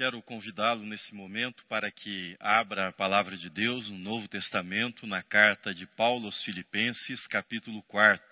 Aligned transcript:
quero 0.00 0.22
convidá-lo 0.22 0.86
nesse 0.86 1.14
momento 1.14 1.62
para 1.66 1.90
que 1.90 2.34
abra 2.40 2.88
a 2.88 2.92
palavra 2.92 3.36
de 3.36 3.50
Deus 3.50 3.90
no 3.90 3.98
Novo 3.98 4.26
Testamento, 4.28 5.06
na 5.06 5.22
carta 5.22 5.74
de 5.74 5.86
Paulo 5.88 6.24
aos 6.24 6.42
Filipenses, 6.42 7.26
capítulo 7.26 7.82
4. 7.82 8.24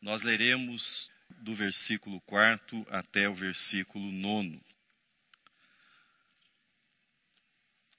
Nós 0.00 0.22
leremos 0.22 0.82
do 1.42 1.54
versículo 1.54 2.22
4 2.22 2.86
até 2.88 3.28
o 3.28 3.34
versículo 3.34 4.10
9. 4.10 4.58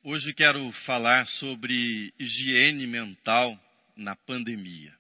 Hoje 0.02 0.34
quero 0.34 0.72
falar 0.88 1.28
sobre 1.28 2.12
higiene 2.18 2.88
mental 2.88 3.56
na 3.96 4.16
pandemia. 4.16 4.98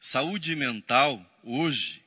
Saúde 0.00 0.54
mental 0.54 1.20
hoje 1.42 1.99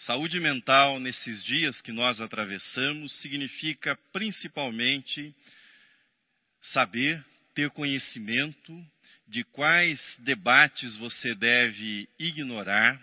Saúde 0.00 0.40
mental 0.40 0.98
nesses 0.98 1.44
dias 1.44 1.82
que 1.82 1.92
nós 1.92 2.22
atravessamos 2.22 3.12
significa 3.20 3.94
principalmente 4.10 5.34
saber, 6.62 7.22
ter 7.54 7.68
conhecimento 7.68 8.82
de 9.28 9.44
quais 9.44 10.00
debates 10.20 10.96
você 10.96 11.34
deve 11.34 12.08
ignorar, 12.18 12.98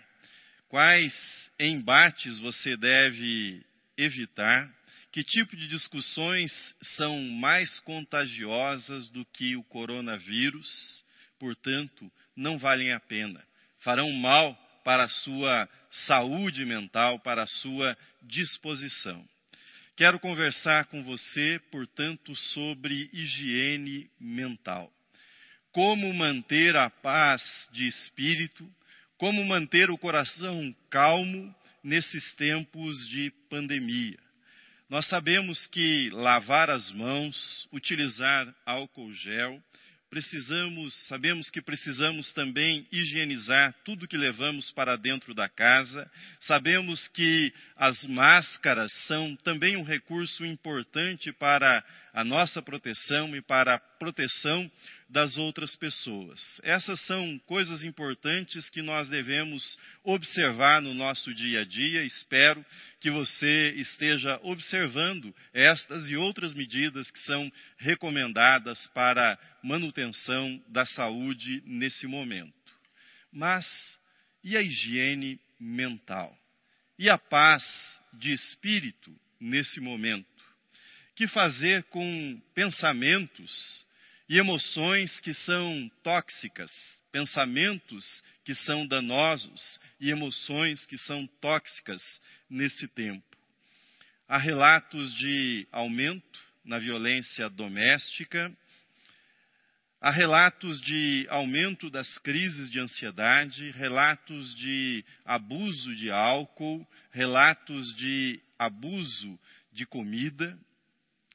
quais 0.68 1.14
embates 1.60 2.40
você 2.40 2.76
deve 2.76 3.64
evitar, 3.96 4.68
que 5.12 5.22
tipo 5.22 5.56
de 5.56 5.68
discussões 5.68 6.52
são 6.96 7.16
mais 7.20 7.78
contagiosas 7.80 9.08
do 9.10 9.24
que 9.26 9.54
o 9.54 9.62
coronavírus, 9.62 11.04
portanto, 11.38 12.10
não 12.34 12.58
valem 12.58 12.92
a 12.92 12.98
pena, 12.98 13.40
farão 13.78 14.10
mal 14.10 14.58
para 14.88 15.04
a 15.04 15.08
sua 15.08 15.68
saúde 16.06 16.64
mental, 16.64 17.20
para 17.20 17.42
a 17.42 17.46
sua 17.46 17.94
disposição. 18.22 19.22
Quero 19.94 20.18
conversar 20.18 20.86
com 20.86 21.04
você, 21.04 21.60
portanto, 21.70 22.34
sobre 22.34 23.10
higiene 23.12 24.10
mental. 24.18 24.90
Como 25.72 26.10
manter 26.14 26.74
a 26.74 26.88
paz 26.88 27.42
de 27.70 27.86
espírito, 27.86 28.66
como 29.18 29.44
manter 29.44 29.90
o 29.90 29.98
coração 29.98 30.74
calmo 30.88 31.54
nesses 31.84 32.32
tempos 32.36 33.06
de 33.10 33.30
pandemia. 33.50 34.18
Nós 34.88 35.06
sabemos 35.08 35.66
que 35.66 36.08
lavar 36.14 36.70
as 36.70 36.90
mãos, 36.92 37.68
utilizar 37.70 38.54
álcool 38.64 39.12
gel, 39.12 39.62
precisamos, 40.10 40.94
sabemos 41.06 41.50
que 41.50 41.60
precisamos 41.60 42.32
também 42.32 42.86
higienizar 42.90 43.74
tudo 43.84 44.08
que 44.08 44.16
levamos 44.16 44.70
para 44.72 44.96
dentro 44.96 45.34
da 45.34 45.48
casa. 45.48 46.10
Sabemos 46.40 47.08
que 47.08 47.52
as 47.76 48.02
máscaras 48.06 48.92
são 49.06 49.36
também 49.36 49.76
um 49.76 49.82
recurso 49.82 50.44
importante 50.44 51.32
para 51.32 51.84
a 52.18 52.24
nossa 52.24 52.60
proteção 52.60 53.36
e 53.36 53.40
para 53.40 53.76
a 53.76 53.78
proteção 53.78 54.68
das 55.08 55.38
outras 55.38 55.76
pessoas. 55.76 56.60
Essas 56.64 57.00
são 57.06 57.38
coisas 57.46 57.84
importantes 57.84 58.68
que 58.70 58.82
nós 58.82 59.08
devemos 59.08 59.78
observar 60.02 60.82
no 60.82 60.92
nosso 60.94 61.32
dia 61.32 61.60
a 61.60 61.64
dia. 61.64 62.02
Espero 62.02 62.66
que 63.00 63.08
você 63.08 63.72
esteja 63.76 64.36
observando 64.42 65.32
estas 65.54 66.10
e 66.10 66.16
outras 66.16 66.52
medidas 66.54 67.08
que 67.08 67.20
são 67.20 67.52
recomendadas 67.76 68.84
para 68.88 69.38
manutenção 69.62 70.60
da 70.66 70.84
saúde 70.86 71.62
nesse 71.64 72.08
momento. 72.08 72.52
Mas 73.32 73.64
e 74.42 74.56
a 74.56 74.60
higiene 74.60 75.38
mental? 75.60 76.36
E 76.98 77.08
a 77.08 77.16
paz 77.16 77.62
de 78.12 78.32
espírito 78.32 79.16
nesse 79.38 79.78
momento? 79.78 80.37
Que 81.18 81.26
fazer 81.26 81.82
com 81.90 82.40
pensamentos 82.54 83.84
e 84.28 84.38
emoções 84.38 85.18
que 85.18 85.34
são 85.34 85.90
tóxicas, 86.00 86.70
pensamentos 87.10 88.22
que 88.44 88.54
são 88.54 88.86
danosos 88.86 89.80
e 89.98 90.10
emoções 90.10 90.86
que 90.86 90.96
são 90.96 91.26
tóxicas 91.40 92.00
nesse 92.48 92.86
tempo. 92.86 93.26
Há 94.28 94.38
relatos 94.38 95.12
de 95.14 95.66
aumento 95.72 96.40
na 96.64 96.78
violência 96.78 97.50
doméstica, 97.50 98.56
há 100.00 100.12
relatos 100.12 100.80
de 100.82 101.26
aumento 101.30 101.90
das 101.90 102.16
crises 102.18 102.70
de 102.70 102.78
ansiedade, 102.78 103.72
relatos 103.72 104.54
de 104.54 105.04
abuso 105.24 105.96
de 105.96 106.12
álcool, 106.12 106.86
relatos 107.10 107.92
de 107.96 108.40
abuso 108.56 109.36
de 109.72 109.84
comida. 109.84 110.56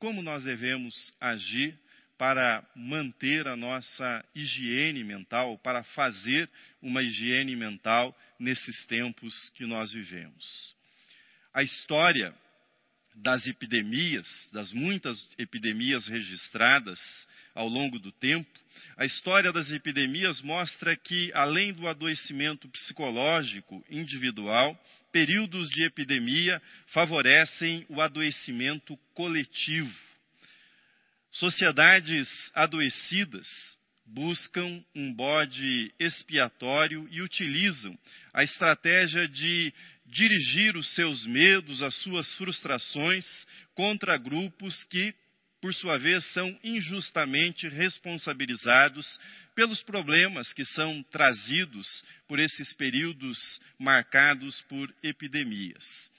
Como 0.03 0.21
nós 0.21 0.43
devemos 0.43 1.15
agir 1.17 1.79
para 2.17 2.61
manter 2.75 3.47
a 3.47 3.55
nossa 3.55 4.25
higiene 4.35 5.01
mental, 5.01 5.57
para 5.59 5.81
fazer 5.81 6.49
uma 6.81 7.01
higiene 7.01 7.55
mental 7.55 8.13
nesses 8.37 8.83
tempos 8.87 9.49
que 9.55 9.65
nós 9.65 9.93
vivemos. 9.93 10.75
A 11.53 11.63
história 11.63 12.35
das 13.15 13.47
epidemias, 13.47 14.27
das 14.51 14.73
muitas 14.73 15.17
epidemias 15.37 16.05
registradas 16.05 16.99
ao 17.55 17.69
longo 17.69 17.97
do 17.97 18.11
tempo, 18.11 18.59
a 18.97 19.05
história 19.05 19.53
das 19.53 19.71
epidemias 19.71 20.41
mostra 20.41 20.97
que, 20.97 21.31
além 21.33 21.71
do 21.71 21.87
adoecimento 21.87 22.67
psicológico 22.67 23.81
individual, 23.89 24.77
períodos 25.13 25.69
de 25.69 25.85
epidemia 25.85 26.59
favorecem 26.87 27.85
o 27.87 28.01
adoecimento 28.01 28.97
coletivo. 29.13 29.93
Sociedades 31.31 32.27
adoecidas 32.53 33.47
buscam 34.05 34.83
um 34.93 35.13
bode 35.13 35.93
expiatório 35.99 37.07
e 37.11 37.21
utilizam 37.21 37.97
a 38.33 38.43
estratégia 38.43 39.27
de 39.27 39.71
dirigir 40.05 40.75
os 40.75 40.93
seus 40.95 41.25
medos, 41.25 41.81
as 41.81 41.95
suas 42.01 42.33
frustrações 42.33 43.25
contra 43.75 44.17
grupos 44.17 44.83
que, 44.85 45.13
por 45.63 45.73
sua 45.73 45.97
vez, 45.97 46.25
são 46.33 46.59
injustamente 46.61 47.69
responsabilizados 47.69 49.17
pelos 49.55 49.81
problemas 49.81 50.51
que 50.51 50.65
são 50.65 51.01
trazidos 51.03 52.03
por 52.27 52.37
esses 52.37 52.73
períodos 52.73 53.39
marcados 53.79 54.61
por 54.63 54.93
epidemias. 55.01 56.11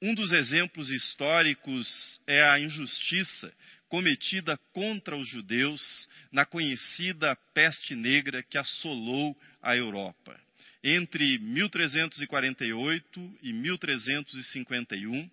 Um 0.00 0.14
dos 0.14 0.32
exemplos 0.32 0.90
históricos 0.90 1.86
é 2.26 2.42
a 2.42 2.58
injustiça 2.58 3.52
cometida 3.90 4.58
contra 4.72 5.14
os 5.14 5.28
judeus 5.28 6.08
na 6.32 6.46
conhecida 6.46 7.36
peste 7.52 7.94
negra 7.94 8.42
que 8.42 8.56
assolou 8.56 9.36
a 9.62 9.76
Europa. 9.76 10.40
Entre 10.82 11.36
1348 11.36 13.38
e 13.42 13.52
1351, 13.52 15.30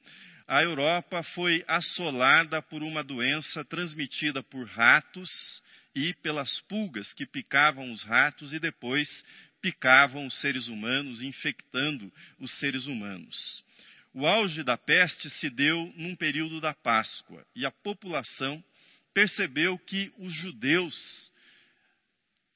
a 0.47 0.61
Europa 0.61 1.23
foi 1.23 1.63
assolada 1.67 2.61
por 2.61 2.83
uma 2.83 3.03
doença 3.03 3.63
transmitida 3.63 4.43
por 4.43 4.65
ratos 4.67 5.29
e 5.95 6.13
pelas 6.15 6.59
pulgas 6.61 7.13
que 7.13 7.25
picavam 7.25 7.91
os 7.91 8.03
ratos 8.03 8.51
e 8.53 8.59
depois 8.59 9.07
picavam 9.61 10.27
os 10.27 10.39
seres 10.41 10.67
humanos, 10.67 11.21
infectando 11.21 12.11
os 12.39 12.51
seres 12.59 12.85
humanos. 12.85 13.63
O 14.13 14.27
auge 14.27 14.61
da 14.63 14.77
peste 14.77 15.29
se 15.29 15.49
deu 15.49 15.91
num 15.95 16.15
período 16.15 16.59
da 16.59 16.73
Páscoa 16.73 17.45
e 17.55 17.65
a 17.65 17.71
população 17.71 18.63
percebeu 19.13 19.77
que 19.77 20.11
os 20.17 20.33
judeus 20.33 21.31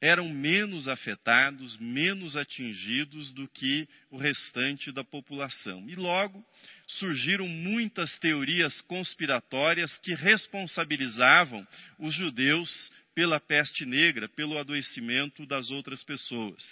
eram 0.02 0.30
menos 0.30 0.88
afetados, 0.88 1.78
menos 1.80 2.38
atingidos 2.38 3.31
do 3.31 3.47
que 3.47 3.88
o 4.12 4.18
restante 4.18 4.91
da 4.91 5.03
população. 5.03 5.90
E 5.90 5.96
logo 5.96 6.46
surgiram 6.88 7.47
muitas 7.47 8.18
teorias 8.19 8.80
conspiratórias 8.81 9.97
que 10.00 10.13
responsabilizavam 10.13 11.67
os 11.99 12.14
judeus 12.14 12.91
pela 13.16 13.40
peste 13.40 13.85
negra, 13.85 14.29
pelo 14.29 14.58
adoecimento 14.58 15.46
das 15.46 15.72
outras 15.72 16.03
pessoas. 16.03 16.64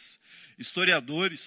Historiadores 0.59 1.41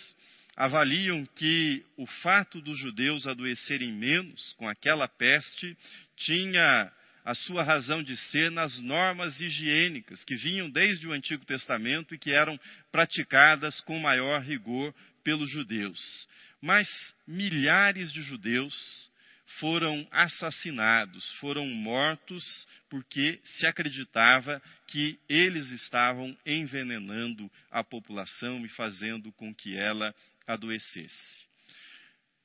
avaliam 0.57 1.25
que 1.37 1.85
o 1.97 2.05
fato 2.05 2.61
dos 2.61 2.77
judeus 2.77 3.29
adoecerem 3.29 3.93
menos 3.93 4.53
com 4.55 4.69
aquela 4.69 5.07
peste 5.07 5.79
tinha 6.17 6.93
a 7.29 7.35
sua 7.35 7.63
razão 7.63 8.03
de 8.03 8.17
ser 8.17 8.51
nas 8.51 8.79
normas 8.79 9.39
higiênicas 9.39 10.25
que 10.25 10.35
vinham 10.35 10.71
desde 10.71 11.07
o 11.07 11.13
Antigo 11.13 11.45
Testamento 11.45 12.15
e 12.15 12.19
que 12.19 12.33
eram 12.33 12.59
praticadas 12.91 13.83
com 13.83 13.99
maior 13.99 14.41
rigor 14.41 14.95
pelos 15.23 15.51
judeus. 15.51 16.27
Mas 16.59 16.89
milhares 17.27 18.11
de 18.15 18.23
judeus 18.23 19.13
foram 19.61 20.09
assassinados, 20.11 21.31
foram 21.33 21.67
mortos 21.67 22.67
porque 22.89 23.39
se 23.45 23.67
acreditava 23.67 24.63
que 24.87 25.21
eles 25.29 25.69
estavam 25.69 26.35
envenenando 26.47 27.51
a 27.71 27.85
população 27.85 28.65
e 28.65 28.71
fazendo 28.71 29.31
com 29.33 29.55
que 29.55 29.77
ela 29.77 30.15
adoecesse. 30.47 31.48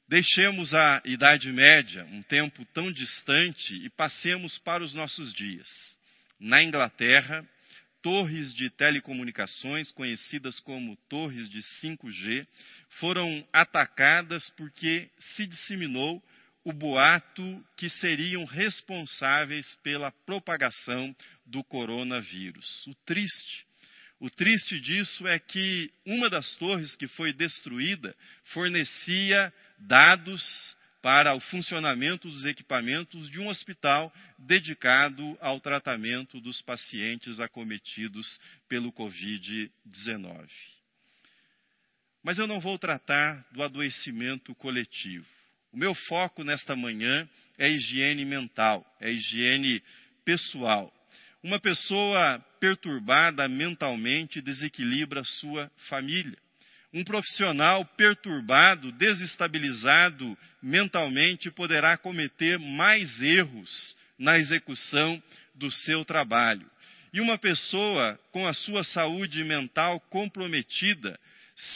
Deixemos 0.08 0.74
a 0.74 1.02
Idade 1.06 1.52
Média, 1.52 2.06
um 2.12 2.22
tempo 2.24 2.66
tão 2.74 2.92
distante, 2.92 3.74
e 3.74 3.90
passemos 3.90 4.58
para 4.60 4.84
os 4.84 4.94
nossos 4.94 5.34
dias. 5.34 5.68
Na 6.40 6.62
Inglaterra, 6.62 7.48
torres 8.02 8.54
de 8.54 8.70
telecomunicações, 8.70 9.92
conhecidas 9.92 10.60
como 10.60 10.98
torres 11.08 11.50
de 11.50 11.62
5G, 11.82 12.46
foram 13.00 13.48
atacadas 13.54 14.50
porque 14.58 15.10
se 15.18 15.48
disseminou 15.48 16.22
o 16.66 16.74
boato 16.74 17.66
que 17.78 17.90
seriam 17.90 18.44
responsáveis 18.44 19.74
pela 19.84 20.12
propagação 20.26 21.16
do 21.46 21.64
coronavírus. 21.64 22.86
O 22.88 22.96
triste 23.06 23.66
o 24.24 24.30
triste 24.30 24.80
disso 24.80 25.28
é 25.28 25.38
que 25.38 25.92
uma 26.06 26.30
das 26.30 26.56
torres 26.56 26.96
que 26.96 27.10
foi 27.10 27.34
destruída 27.34 28.16
fornecia 28.54 29.54
dados 29.88 30.76
para 31.02 31.36
o 31.36 31.40
funcionamento 31.42 32.30
dos 32.30 32.46
equipamentos 32.46 33.30
de 33.30 33.40
um 33.40 33.50
hospital 33.50 34.14
dedicado 34.38 35.38
ao 35.42 35.60
tratamento 35.60 36.40
dos 36.40 36.62
pacientes 36.62 37.42
acometidos 37.42 38.40
pelo 38.70 38.92
Covid-19. 38.94 40.48
Mas 42.24 42.40
eu 42.40 42.48
não 42.48 42.62
vou 42.62 42.80
tratar 42.80 43.46
do 43.52 43.62
adoecimento 43.62 44.56
coletivo. 44.56 45.26
O 45.74 45.78
meu 45.78 45.94
foco 45.94 46.44
nesta 46.44 46.74
manhã 46.74 47.28
é 47.58 47.70
higiene 47.70 48.24
mental, 48.24 48.86
é 49.02 49.12
higiene 49.12 49.84
pessoal. 50.24 50.94
Uma 51.44 51.60
pessoa 51.60 52.40
perturbada 52.62 53.46
mentalmente 53.50 54.40
desequilibra 54.40 55.22
sua 55.26 55.70
família. 55.90 56.38
Um 56.94 57.04
profissional 57.04 57.84
perturbado, 57.98 58.92
desestabilizado 58.92 60.38
mentalmente, 60.62 61.50
poderá 61.50 61.98
cometer 61.98 62.60
mais 62.60 63.20
erros 63.20 63.98
na 64.18 64.38
execução 64.38 65.22
do 65.56 65.72
seu 65.72 66.06
trabalho. 66.06 66.70
E 67.12 67.20
uma 67.20 67.38
pessoa 67.38 68.20
com 68.32 68.48
a 68.48 68.54
sua 68.54 68.84
saúde 68.84 69.44
mental 69.44 70.00
comprometida 70.02 71.20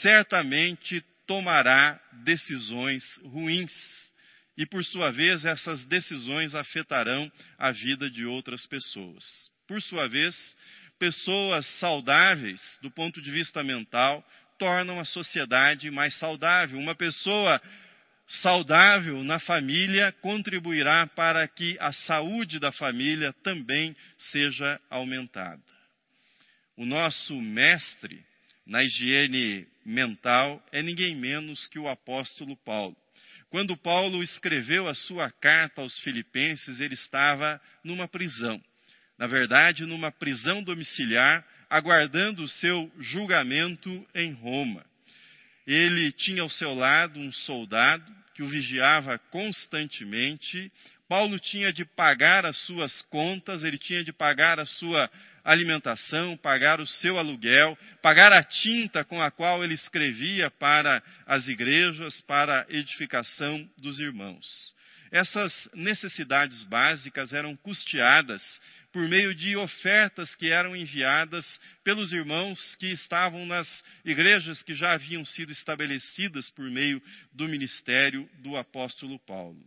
certamente 0.02 1.04
tomará 1.26 2.00
decisões 2.24 3.04
ruins. 3.24 3.74
E, 4.58 4.66
por 4.66 4.84
sua 4.84 5.12
vez, 5.12 5.46
essas 5.46 5.86
decisões 5.86 6.56
afetarão 6.56 7.32
a 7.58 7.72
vida 7.72 8.10
de 8.10 8.26
outras 8.26 8.66
pessoas. 8.66 9.24
Por 9.68 9.82
sua 9.82 10.08
vez, 10.08 10.36
pessoas 10.98 11.66
saudáveis 11.80 12.62
do 12.82 12.90
ponto 12.90 13.22
de 13.22 13.30
vista 13.30 13.64
mental 13.64 14.26
tornam 14.58 15.00
a 15.00 15.06
sociedade 15.06 15.90
mais 15.92 16.14
saudável. 16.16 16.78
Uma 16.78 16.96
pessoa 16.96 17.62
saudável 18.28 19.24
na 19.24 19.40
família 19.40 20.12
contribuirá 20.22 21.08
para 21.08 21.48
que 21.48 21.78
a 21.80 21.92
saúde 21.92 22.60
da 22.60 22.72
família 22.72 23.34
também 23.44 23.96
seja 24.18 24.80
aumentada. 24.90 25.62
O 26.76 26.86
nosso 26.86 27.40
mestre 27.42 28.24
na 28.66 28.84
higiene 28.84 29.68
mental 29.86 30.64
é 30.72 30.82
ninguém 30.82 31.16
menos 31.16 31.66
que 31.68 31.80
o 31.80 31.88
apóstolo 31.88 32.56
Paulo. 32.58 32.96
Quando 33.50 33.78
Paulo 33.78 34.22
escreveu 34.22 34.88
a 34.88 34.94
sua 34.94 35.32
carta 35.32 35.82
aos 35.82 35.98
Filipenses, 36.00 36.82
ele 36.82 36.96
estava 36.96 37.62
numa 37.84 38.08
prisão 38.08 38.62
na 39.18 39.26
verdade, 39.26 39.86
numa 39.86 40.12
prisão 40.12 40.62
domiciliar, 40.62 41.44
aguardando 41.70 42.44
o 42.44 42.48
seu 42.48 42.92
julgamento 43.00 44.06
em 44.14 44.34
Roma. 44.34 44.86
Ele 45.66 46.12
tinha 46.12 46.42
ao 46.42 46.50
seu 46.50 46.74
lado 46.74 47.20
um 47.20 47.32
soldado 47.32 48.16
que 48.34 48.44
o 48.44 48.50
vigiava 48.50 49.18
constantemente. 49.32 50.72
Paulo 51.10 51.40
tinha 51.40 51.74
de 51.74 51.84
pagar 51.84 52.46
as 52.46 52.58
suas 52.66 53.02
contas, 53.04 53.64
ele 53.64 53.78
tinha 53.78 54.04
de 54.04 54.14
pagar 54.14 54.60
a 54.60 54.66
sua 54.66 55.10
alimentação, 55.44 56.38
pagar 56.38 56.80
o 56.82 56.86
seu 56.86 57.18
aluguel, 57.18 57.78
pagar 58.02 58.34
a 58.34 58.44
tinta 58.44 59.04
com 59.06 59.22
a 59.22 59.32
qual 59.32 59.64
ele 59.64 59.74
escrevia 59.74 60.52
para 60.52 61.02
as 61.26 61.48
igrejas, 61.48 62.20
para 62.22 62.62
a 62.62 62.66
edificação 62.70 63.68
dos 63.78 64.00
irmãos. 64.00 64.76
Essas 65.12 65.70
necessidades 65.74 66.64
básicas 66.66 67.34
eram 67.34 67.56
custeadas 67.56 68.44
por 68.92 69.08
meio 69.08 69.36
de 69.36 69.56
ofertas 69.56 70.34
que 70.36 70.52
eram 70.52 70.76
enviadas 70.76 71.46
pelos 71.84 72.12
irmãos 72.12 72.76
que 72.76 72.88
estavam 72.88 73.46
nas 73.46 73.68
igrejas 74.04 74.64
que 74.64 74.74
já 74.74 74.94
haviam 74.94 75.26
sido 75.26 75.52
estabelecidas 75.52 76.50
por 76.52 76.70
meio 76.70 77.02
do 77.34 77.48
ministério 77.48 78.30
do 78.40 78.56
apóstolo 78.56 79.20
Paulo. 79.20 79.62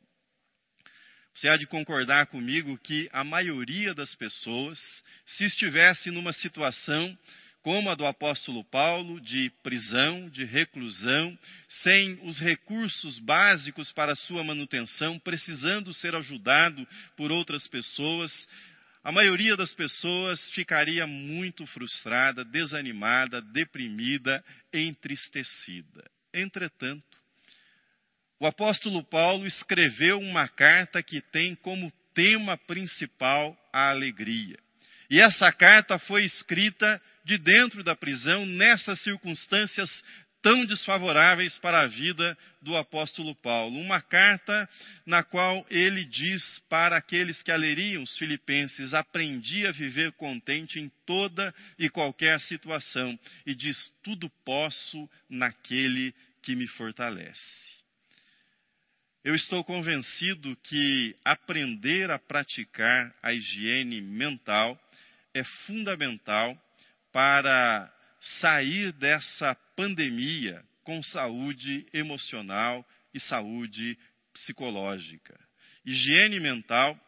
Você 1.34 1.48
há 1.48 1.56
de 1.56 1.66
concordar 1.66 2.26
comigo 2.26 2.76
que 2.78 3.08
a 3.12 3.22
maioria 3.22 3.94
das 3.94 4.14
pessoas, 4.14 4.78
se 5.26 5.44
estivesse 5.44 6.10
numa 6.10 6.32
situação 6.32 7.16
como 7.62 7.90
a 7.90 7.94
do 7.94 8.06
apóstolo 8.06 8.64
Paulo, 8.64 9.20
de 9.20 9.50
prisão, 9.62 10.30
de 10.30 10.44
reclusão, 10.44 11.38
sem 11.82 12.18
os 12.22 12.38
recursos 12.38 13.18
básicos 13.18 13.92
para 13.92 14.16
sua 14.16 14.42
manutenção, 14.42 15.18
precisando 15.18 15.92
ser 15.92 16.14
ajudado 16.14 16.86
por 17.16 17.30
outras 17.30 17.66
pessoas, 17.68 18.32
a 19.02 19.10
maioria 19.10 19.56
das 19.56 19.72
pessoas 19.72 20.38
ficaria 20.50 21.06
muito 21.06 21.66
frustrada, 21.66 22.44
desanimada, 22.44 23.40
deprimida, 23.40 24.44
entristecida. 24.72 26.04
Entretanto, 26.34 27.18
o 28.38 28.46
apóstolo 28.46 29.02
Paulo 29.04 29.46
escreveu 29.46 30.18
uma 30.18 30.48
carta 30.48 31.02
que 31.02 31.20
tem 31.32 31.54
como 31.54 31.90
tema 32.14 32.58
principal 32.58 33.56
a 33.72 33.88
alegria. 33.90 34.58
E 35.08 35.20
essa 35.20 35.50
carta 35.52 35.98
foi 35.98 36.24
escrita 36.24 37.00
de 37.24 37.38
dentro 37.38 37.82
da 37.82 37.96
prisão, 37.96 38.46
nessas 38.46 39.00
circunstâncias 39.02 39.90
tão 40.42 40.64
desfavoráveis 40.64 41.58
para 41.58 41.84
a 41.84 41.88
vida 41.88 42.36
do 42.62 42.76
apóstolo 42.76 43.34
Paulo. 43.36 43.78
Uma 43.78 44.00
carta 44.00 44.68
na 45.04 45.22
qual 45.22 45.66
ele 45.70 46.04
diz 46.04 46.42
para 46.68 46.96
aqueles 46.96 47.42
que 47.42 47.52
aleriam 47.52 48.02
os 48.02 48.16
filipenses: 48.16 48.94
aprendi 48.94 49.66
a 49.66 49.72
viver 49.72 50.12
contente 50.12 50.78
em 50.78 50.90
toda 51.06 51.54
e 51.78 51.88
qualquer 51.88 52.40
situação, 52.40 53.18
e 53.46 53.54
diz: 53.54 53.92
tudo 54.02 54.30
posso 54.44 55.08
naquele 55.28 56.14
que 56.42 56.54
me 56.54 56.66
fortalece. 56.66 57.70
Eu 59.22 59.34
estou 59.34 59.62
convencido 59.62 60.56
que 60.64 61.14
aprender 61.22 62.10
a 62.10 62.18
praticar 62.18 63.14
a 63.22 63.34
higiene 63.34 64.00
mental 64.00 64.80
é 65.34 65.44
fundamental 65.44 66.58
para 67.12 67.92
sair 68.20 68.92
dessa 68.92 69.54
pandemia 69.76 70.64
com 70.84 71.02
saúde 71.02 71.86
emocional 71.92 72.86
e 73.14 73.20
saúde 73.20 73.98
psicológica. 74.32 75.38
Higiene 75.84 76.38
mental, 76.38 76.98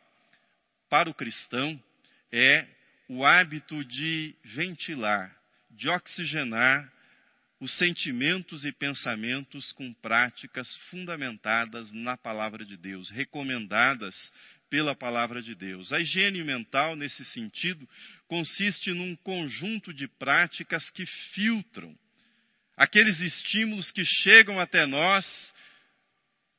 para 0.89 1.11
o 1.11 1.15
cristão, 1.15 1.83
é 2.31 2.67
o 3.09 3.25
hábito 3.25 3.85
de 3.85 4.35
ventilar, 4.45 5.37
de 5.71 5.89
oxigenar 5.89 6.91
os 7.61 7.77
sentimentos 7.79 8.65
e 8.65 8.73
pensamentos 8.73 9.71
com 9.73 9.93
práticas 9.95 10.75
fundamentadas 10.91 11.93
na 11.93 12.17
palavra 12.17 12.65
de 12.65 12.77
Deus, 12.77 13.09
recomendadas 13.11 14.33
pela 14.73 14.97
palavra 14.97 15.43
de 15.43 15.55
Deus. 15.55 15.93
A 15.93 16.01
higiene 16.01 16.43
mental, 16.43 16.97
nesse 16.97 17.27
sentido, 17.27 17.87
consiste 18.27 18.91
num 18.95 19.15
conjunto 19.17 19.93
de 19.93 20.09
práticas 20.09 20.89
que 20.93 21.05
filtram 21.35 21.95
aqueles 22.75 23.21
estímulos 23.21 23.91
que 23.91 24.03
chegam 24.03 24.59
até 24.59 24.87
nós 24.87 25.27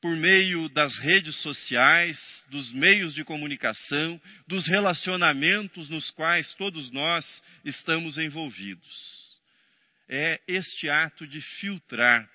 por 0.00 0.14
meio 0.14 0.68
das 0.68 0.96
redes 0.96 1.34
sociais, 1.42 2.16
dos 2.50 2.70
meios 2.70 3.14
de 3.14 3.24
comunicação, 3.24 4.22
dos 4.46 4.64
relacionamentos 4.68 5.88
nos 5.88 6.08
quais 6.12 6.54
todos 6.54 6.92
nós 6.92 7.42
estamos 7.64 8.16
envolvidos. 8.16 9.40
É 10.08 10.40
este 10.46 10.88
ato 10.88 11.26
de 11.26 11.40
filtrar, 11.40 12.30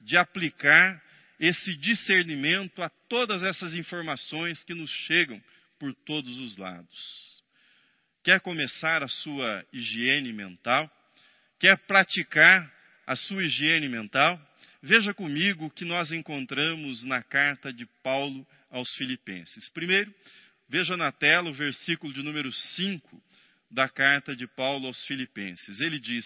de 0.00 0.16
aplicar 0.16 1.02
esse 1.38 1.74
discernimento 1.76 2.82
a 2.82 2.88
todas 3.08 3.42
essas 3.42 3.74
informações 3.74 4.62
que 4.64 4.74
nos 4.74 4.90
chegam 4.90 5.40
por 5.78 5.94
todos 5.94 6.38
os 6.38 6.56
lados. 6.56 7.42
Quer 8.24 8.40
começar 8.40 9.02
a 9.02 9.08
sua 9.08 9.64
higiene 9.72 10.32
mental? 10.32 10.90
Quer 11.58 11.78
praticar 11.86 12.70
a 13.06 13.14
sua 13.14 13.44
higiene 13.44 13.88
mental? 13.88 14.38
Veja 14.82 15.14
comigo 15.14 15.66
o 15.66 15.70
que 15.70 15.84
nós 15.84 16.12
encontramos 16.12 17.04
na 17.04 17.22
carta 17.22 17.72
de 17.72 17.86
Paulo 18.02 18.46
aos 18.70 18.92
Filipenses. 18.94 19.68
Primeiro, 19.70 20.12
veja 20.68 20.96
na 20.96 21.10
tela 21.10 21.50
o 21.50 21.54
versículo 21.54 22.12
de 22.12 22.22
número 22.22 22.52
5 22.52 23.22
da 23.70 23.88
carta 23.88 24.34
de 24.34 24.46
Paulo 24.46 24.86
aos 24.86 25.04
Filipenses. 25.04 25.80
Ele 25.80 25.98
diz: 25.98 26.24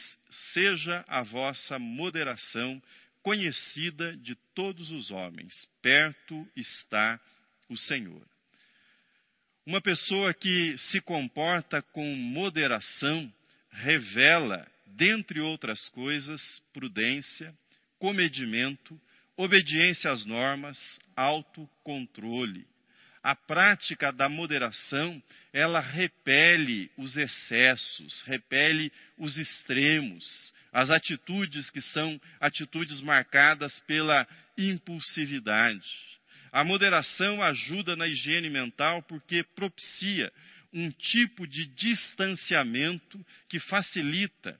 Seja 0.52 1.04
a 1.08 1.22
vossa 1.22 1.78
moderação 1.78 2.82
conhecida 3.22 4.16
de 4.16 4.34
todos 4.54 4.90
os 4.90 5.10
homens. 5.10 5.68
Perto 5.80 6.46
está 6.56 7.20
o 7.68 7.76
Senhor. 7.76 8.26
Uma 9.64 9.80
pessoa 9.80 10.34
que 10.34 10.76
se 10.90 11.00
comporta 11.00 11.80
com 11.80 12.04
moderação 12.16 13.32
revela, 13.70 14.66
dentre 14.86 15.40
outras 15.40 15.88
coisas, 15.90 16.42
prudência, 16.72 17.54
comedimento, 17.98 19.00
obediência 19.36 20.10
às 20.10 20.24
normas, 20.24 20.78
autocontrole. 21.16 22.66
A 23.22 23.36
prática 23.36 24.12
da 24.12 24.28
moderação, 24.28 25.22
ela 25.52 25.78
repele 25.78 26.90
os 26.96 27.16
excessos, 27.16 28.22
repele 28.22 28.92
os 29.16 29.38
extremos, 29.38 30.52
as 30.72 30.90
atitudes 30.90 31.70
que 31.70 31.80
são 31.80 32.20
atitudes 32.40 33.00
marcadas 33.00 33.78
pela 33.80 34.26
impulsividade. 34.58 35.86
A 36.50 36.64
moderação 36.64 37.42
ajuda 37.42 37.94
na 37.94 38.08
higiene 38.08 38.50
mental 38.50 39.02
porque 39.04 39.44
propicia 39.54 40.32
um 40.72 40.90
tipo 40.90 41.46
de 41.46 41.66
distanciamento 41.66 43.24
que 43.48 43.60
facilita 43.60 44.58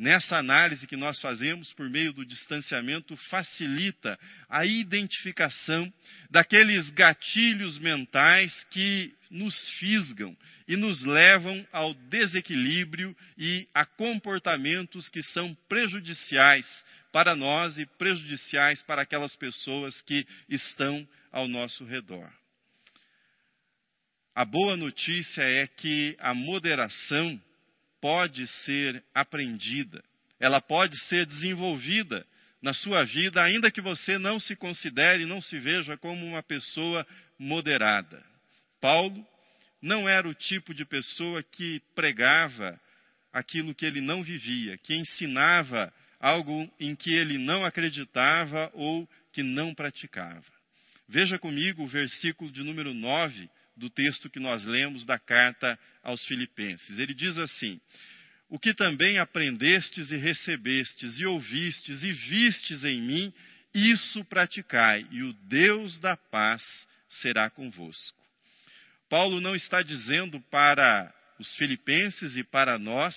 nessa 0.00 0.36
análise 0.36 0.86
que 0.86 0.96
nós 0.96 1.20
fazemos 1.20 1.70
por 1.74 1.88
meio 1.90 2.12
do 2.14 2.24
distanciamento, 2.24 3.14
facilita 3.28 4.18
a 4.48 4.64
identificação 4.64 5.92
daqueles 6.30 6.88
gatilhos 6.90 7.78
mentais 7.78 8.64
que 8.70 9.14
nos 9.30 9.54
fisgam 9.78 10.34
e 10.66 10.74
nos 10.74 11.02
levam 11.02 11.66
ao 11.70 11.92
desequilíbrio 11.92 13.14
e 13.36 13.68
a 13.74 13.84
comportamentos 13.84 15.10
que 15.10 15.22
são 15.22 15.54
prejudiciais 15.68 16.66
para 17.12 17.36
nós 17.36 17.76
e 17.76 17.84
prejudiciais 17.84 18.80
para 18.82 19.02
aquelas 19.02 19.36
pessoas 19.36 20.00
que 20.02 20.26
estão 20.48 21.06
ao 21.30 21.46
nosso 21.46 21.84
redor. 21.84 22.32
A 24.34 24.46
boa 24.46 24.76
notícia 24.76 25.42
é 25.42 25.66
que 25.66 26.16
a 26.18 26.32
moderação 26.32 27.38
pode 28.00 28.46
ser 28.64 29.02
aprendida, 29.14 30.02
ela 30.38 30.60
pode 30.60 30.98
ser 31.06 31.26
desenvolvida 31.26 32.26
na 32.62 32.74
sua 32.74 33.04
vida, 33.04 33.42
ainda 33.42 33.70
que 33.70 33.80
você 33.80 34.18
não 34.18 34.38
se 34.38 34.54
considere, 34.54 35.24
não 35.24 35.40
se 35.40 35.58
veja 35.58 35.96
como 35.96 36.24
uma 36.26 36.42
pessoa 36.42 37.06
moderada. 37.38 38.22
Paulo 38.80 39.26
não 39.80 40.08
era 40.08 40.28
o 40.28 40.34
tipo 40.34 40.74
de 40.74 40.84
pessoa 40.84 41.42
que 41.42 41.80
pregava 41.94 42.78
aquilo 43.32 43.74
que 43.74 43.86
ele 43.86 44.00
não 44.00 44.22
vivia, 44.22 44.76
que 44.78 44.94
ensinava 44.94 45.92
algo 46.18 46.70
em 46.78 46.94
que 46.94 47.14
ele 47.14 47.38
não 47.38 47.64
acreditava 47.64 48.70
ou 48.74 49.08
que 49.32 49.42
não 49.42 49.74
praticava. 49.74 50.44
Veja 51.08 51.38
comigo 51.38 51.82
o 51.82 51.88
versículo 51.88 52.50
de 52.50 52.62
número 52.62 52.92
9 52.92 53.48
do 53.76 53.88
texto 53.88 54.28
que 54.28 54.40
nós 54.40 54.64
lemos 54.64 55.04
da 55.04 55.18
carta 55.18 55.78
aos 56.02 56.24
Filipenses. 56.24 56.98
Ele 56.98 57.14
diz 57.14 57.36
assim: 57.38 57.80
O 58.48 58.58
que 58.58 58.74
também 58.74 59.18
aprendestes 59.18 60.10
e 60.10 60.16
recebestes 60.16 61.18
e 61.18 61.26
ouvistes 61.26 62.02
e 62.02 62.12
vistes 62.12 62.84
em 62.84 63.00
mim, 63.00 63.32
isso 63.74 64.24
praticai, 64.24 65.06
e 65.10 65.22
o 65.22 65.32
Deus 65.32 65.98
da 65.98 66.16
paz 66.16 66.62
será 67.08 67.48
convosco. 67.50 68.18
Paulo 69.08 69.40
não 69.40 69.56
está 69.56 69.82
dizendo 69.82 70.40
para 70.50 71.12
os 71.38 71.54
filipenses 71.56 72.36
e 72.36 72.44
para 72.44 72.78
nós, 72.78 73.16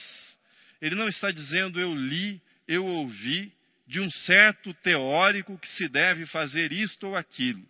ele 0.81 0.95
não 0.95 1.07
está 1.07 1.29
dizendo 1.29 1.79
eu 1.79 1.93
li, 1.93 2.41
eu 2.67 2.85
ouvi 2.85 3.53
de 3.85 3.99
um 3.99 4.09
certo 4.09 4.73
teórico 4.75 5.57
que 5.59 5.69
se 5.69 5.87
deve 5.87 6.25
fazer 6.25 6.71
isto 6.71 7.07
ou 7.07 7.15
aquilo. 7.15 7.63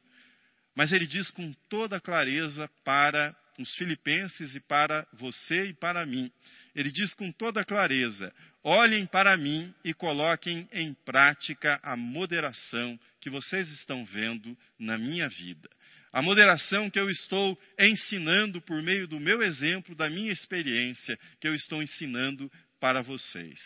Mas 0.76 0.92
ele 0.92 1.06
diz 1.06 1.30
com 1.32 1.54
toda 1.70 2.00
clareza 2.00 2.70
para 2.84 3.36
os 3.60 3.74
filipenses 3.76 4.56
e 4.56 4.60
para 4.60 5.08
você 5.14 5.68
e 5.68 5.74
para 5.74 6.06
mim. 6.06 6.32
Ele 6.76 6.92
diz 6.92 7.14
com 7.14 7.32
toda 7.32 7.64
clareza: 7.64 8.34
olhem 8.64 9.06
para 9.06 9.38
mim 9.38 9.74
e 9.84 9.94
coloquem 9.94 10.68
em 10.72 10.94
prática 11.06 11.80
a 11.84 11.96
moderação 11.96 13.00
que 13.22 13.30
vocês 13.30 13.70
estão 13.72 14.04
vendo 14.06 14.58
na 14.80 14.98
minha 14.98 15.30
vida. 15.30 15.70
A 16.12 16.22
moderação 16.22 16.90
que 16.90 17.00
eu 17.00 17.10
estou 17.10 17.60
ensinando 17.80 18.62
por 18.62 18.82
meio 18.82 19.08
do 19.08 19.20
meu 19.20 19.42
exemplo, 19.42 19.96
da 19.96 20.10
minha 20.10 20.32
experiência, 20.32 21.18
que 21.40 21.48
eu 21.48 21.56
estou 21.56 21.82
ensinando 21.82 22.52
para 22.80 23.02
vocês. 23.02 23.60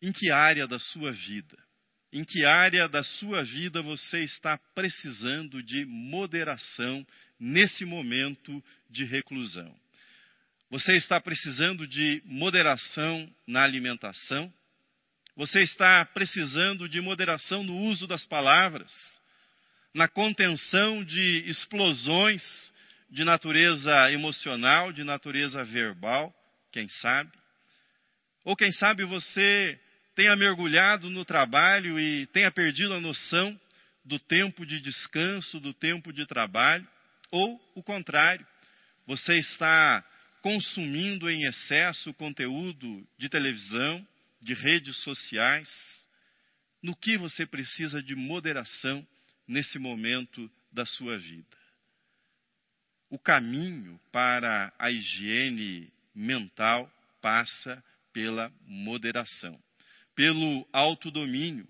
Em 0.00 0.10
que 0.10 0.30
área 0.32 0.66
da 0.66 0.80
sua 0.80 1.12
vida 1.12 1.56
em 2.12 2.24
que 2.24 2.44
área 2.44 2.86
da 2.88 3.02
sua 3.02 3.42
vida 3.42 3.80
você 3.80 4.20
está 4.20 4.58
precisando 4.74 5.62
de 5.62 5.86
moderação 5.86 7.06
nesse 7.40 7.84
momento 7.84 8.62
de 8.90 9.04
reclusão? 9.04 9.74
Você 10.70 10.92
está 10.92 11.20
precisando 11.20 11.86
de 11.86 12.22
moderação 12.26 13.30
na 13.46 13.62
alimentação? 13.62 14.52
Você 15.36 15.62
está 15.62 16.04
precisando 16.04 16.88
de 16.88 17.00
moderação 17.00 17.62
no 17.62 17.76
uso 17.78 18.06
das 18.06 18.26
palavras? 18.26 18.92
Na 19.94 20.06
contenção 20.06 21.02
de 21.02 21.44
explosões 21.46 22.42
de 23.10 23.24
natureza 23.24 24.10
emocional, 24.12 24.92
de 24.92 25.04
natureza 25.04 25.64
verbal? 25.64 26.34
Quem 26.70 26.88
sabe? 26.88 27.30
Ou 28.44 28.56
quem 28.56 28.72
sabe 28.72 29.04
você 29.04 29.78
tenha 30.14 30.36
mergulhado 30.36 31.08
no 31.08 31.24
trabalho 31.24 31.98
e 31.98 32.26
tenha 32.28 32.50
perdido 32.50 32.92
a 32.94 33.00
noção 33.00 33.58
do 34.04 34.18
tempo 34.18 34.66
de 34.66 34.80
descanso, 34.80 35.60
do 35.60 35.72
tempo 35.72 36.12
de 36.12 36.26
trabalho, 36.26 36.86
ou 37.30 37.60
o 37.74 37.82
contrário, 37.82 38.46
você 39.06 39.38
está 39.38 40.04
consumindo 40.42 41.30
em 41.30 41.44
excesso 41.44 42.12
conteúdo 42.14 43.06
de 43.16 43.28
televisão, 43.28 44.06
de 44.40 44.54
redes 44.54 44.96
sociais, 45.02 45.68
no 46.82 46.96
que 46.96 47.16
você 47.16 47.46
precisa 47.46 48.02
de 48.02 48.14
moderação 48.14 49.06
nesse 49.46 49.78
momento 49.78 50.50
da 50.72 50.84
sua 50.84 51.16
vida. 51.16 51.56
O 53.08 53.18
caminho 53.18 54.00
para 54.10 54.72
a 54.78 54.90
higiene 54.90 55.92
mental 56.14 56.90
passa 57.20 57.82
pela 58.12 58.52
moderação 58.66 59.58
pelo 60.14 60.66
autodomínio. 60.72 61.66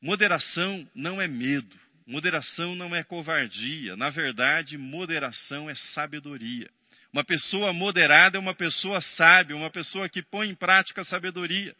Moderação 0.00 0.88
não 0.94 1.20
é 1.20 1.26
medo, 1.26 1.76
moderação 2.06 2.74
não 2.74 2.94
é 2.94 3.02
covardia, 3.02 3.96
na 3.96 4.10
verdade, 4.10 4.78
moderação 4.78 5.68
é 5.68 5.74
sabedoria. 5.74 6.70
Uma 7.12 7.24
pessoa 7.24 7.72
moderada 7.72 8.36
é 8.36 8.40
uma 8.40 8.54
pessoa 8.54 9.00
sábia, 9.00 9.56
uma 9.56 9.70
pessoa 9.70 10.08
que 10.08 10.22
põe 10.22 10.48
em 10.50 10.54
prática 10.54 11.00
a 11.00 11.04
sabedoria. 11.04 11.74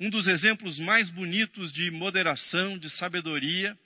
Um 0.00 0.10
dos 0.10 0.26
exemplos 0.26 0.78
mais 0.78 1.10
bonitos 1.10 1.72
de 1.72 1.90
moderação, 1.90 2.78
de 2.78 2.90
sabedoria, 2.90 3.76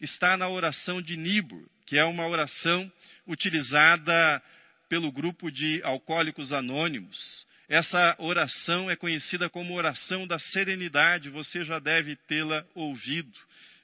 está 0.00 0.36
na 0.36 0.48
oração 0.48 1.02
de 1.02 1.16
Nibur, 1.16 1.68
que 1.86 1.98
é 1.98 2.04
uma 2.04 2.26
oração 2.26 2.90
utilizada 3.26 4.42
pelo 4.88 5.12
grupo 5.12 5.50
de 5.50 5.80
alcoólicos 5.84 6.52
anônimos. 6.52 7.46
Essa 7.70 8.16
oração 8.18 8.90
é 8.90 8.96
conhecida 8.96 9.48
como 9.48 9.76
oração 9.76 10.26
da 10.26 10.40
serenidade, 10.40 11.30
você 11.30 11.62
já 11.62 11.78
deve 11.78 12.16
tê-la 12.16 12.66
ouvido. 12.74 13.38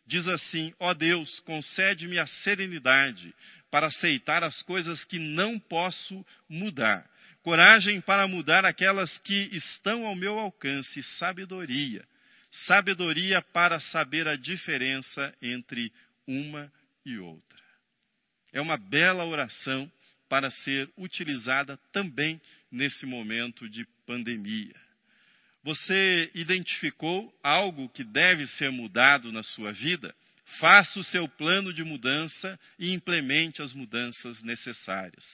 Diz 0.05 0.26
assim: 0.26 0.75
Ó 0.81 0.90
oh 0.90 0.95
Deus, 0.95 1.38
concede-me 1.40 2.19
a 2.19 2.26
serenidade 2.26 3.33
para 3.71 3.87
aceitar 3.87 4.43
as 4.43 4.61
coisas 4.62 5.05
que 5.05 5.21
não 5.21 5.57
posso 5.57 6.26
mudar, 6.49 7.09
coragem 7.45 8.00
para 8.00 8.26
mudar 8.26 8.64
aquelas 8.64 9.16
que 9.19 9.49
estão 9.52 10.05
ao 10.05 10.16
meu 10.16 10.37
alcance, 10.37 11.00
sabedoria. 11.21 12.05
Sabedoria 12.66 13.40
para 13.40 13.78
saber 13.78 14.26
a 14.26 14.35
diferença 14.35 15.33
entre 15.40 15.93
uma 16.26 16.73
e 17.05 17.19
outra. 17.19 17.62
É 18.52 18.61
uma 18.61 18.76
bela 18.76 19.25
oração 19.25 19.88
para 20.28 20.50
ser 20.50 20.90
utilizada 20.97 21.78
também 21.93 22.40
nesse 22.76 23.06
momento 23.06 23.68
de 23.68 23.87
pandemia. 24.06 24.75
Você 25.64 26.30
identificou 26.35 27.35
algo 27.42 27.88
que 27.88 28.04
deve 28.04 28.47
ser 28.47 28.71
mudado 28.71 29.33
na 29.33 29.42
sua 29.42 29.73
vida? 29.73 30.14
Faça 30.61 31.00
o 31.00 31.04
seu 31.04 31.26
plano 31.26 31.73
de 31.73 31.83
mudança 31.83 32.61
e 32.78 32.92
implemente 32.92 33.61
as 33.62 33.73
mudanças 33.73 34.42
necessárias. 34.42 35.25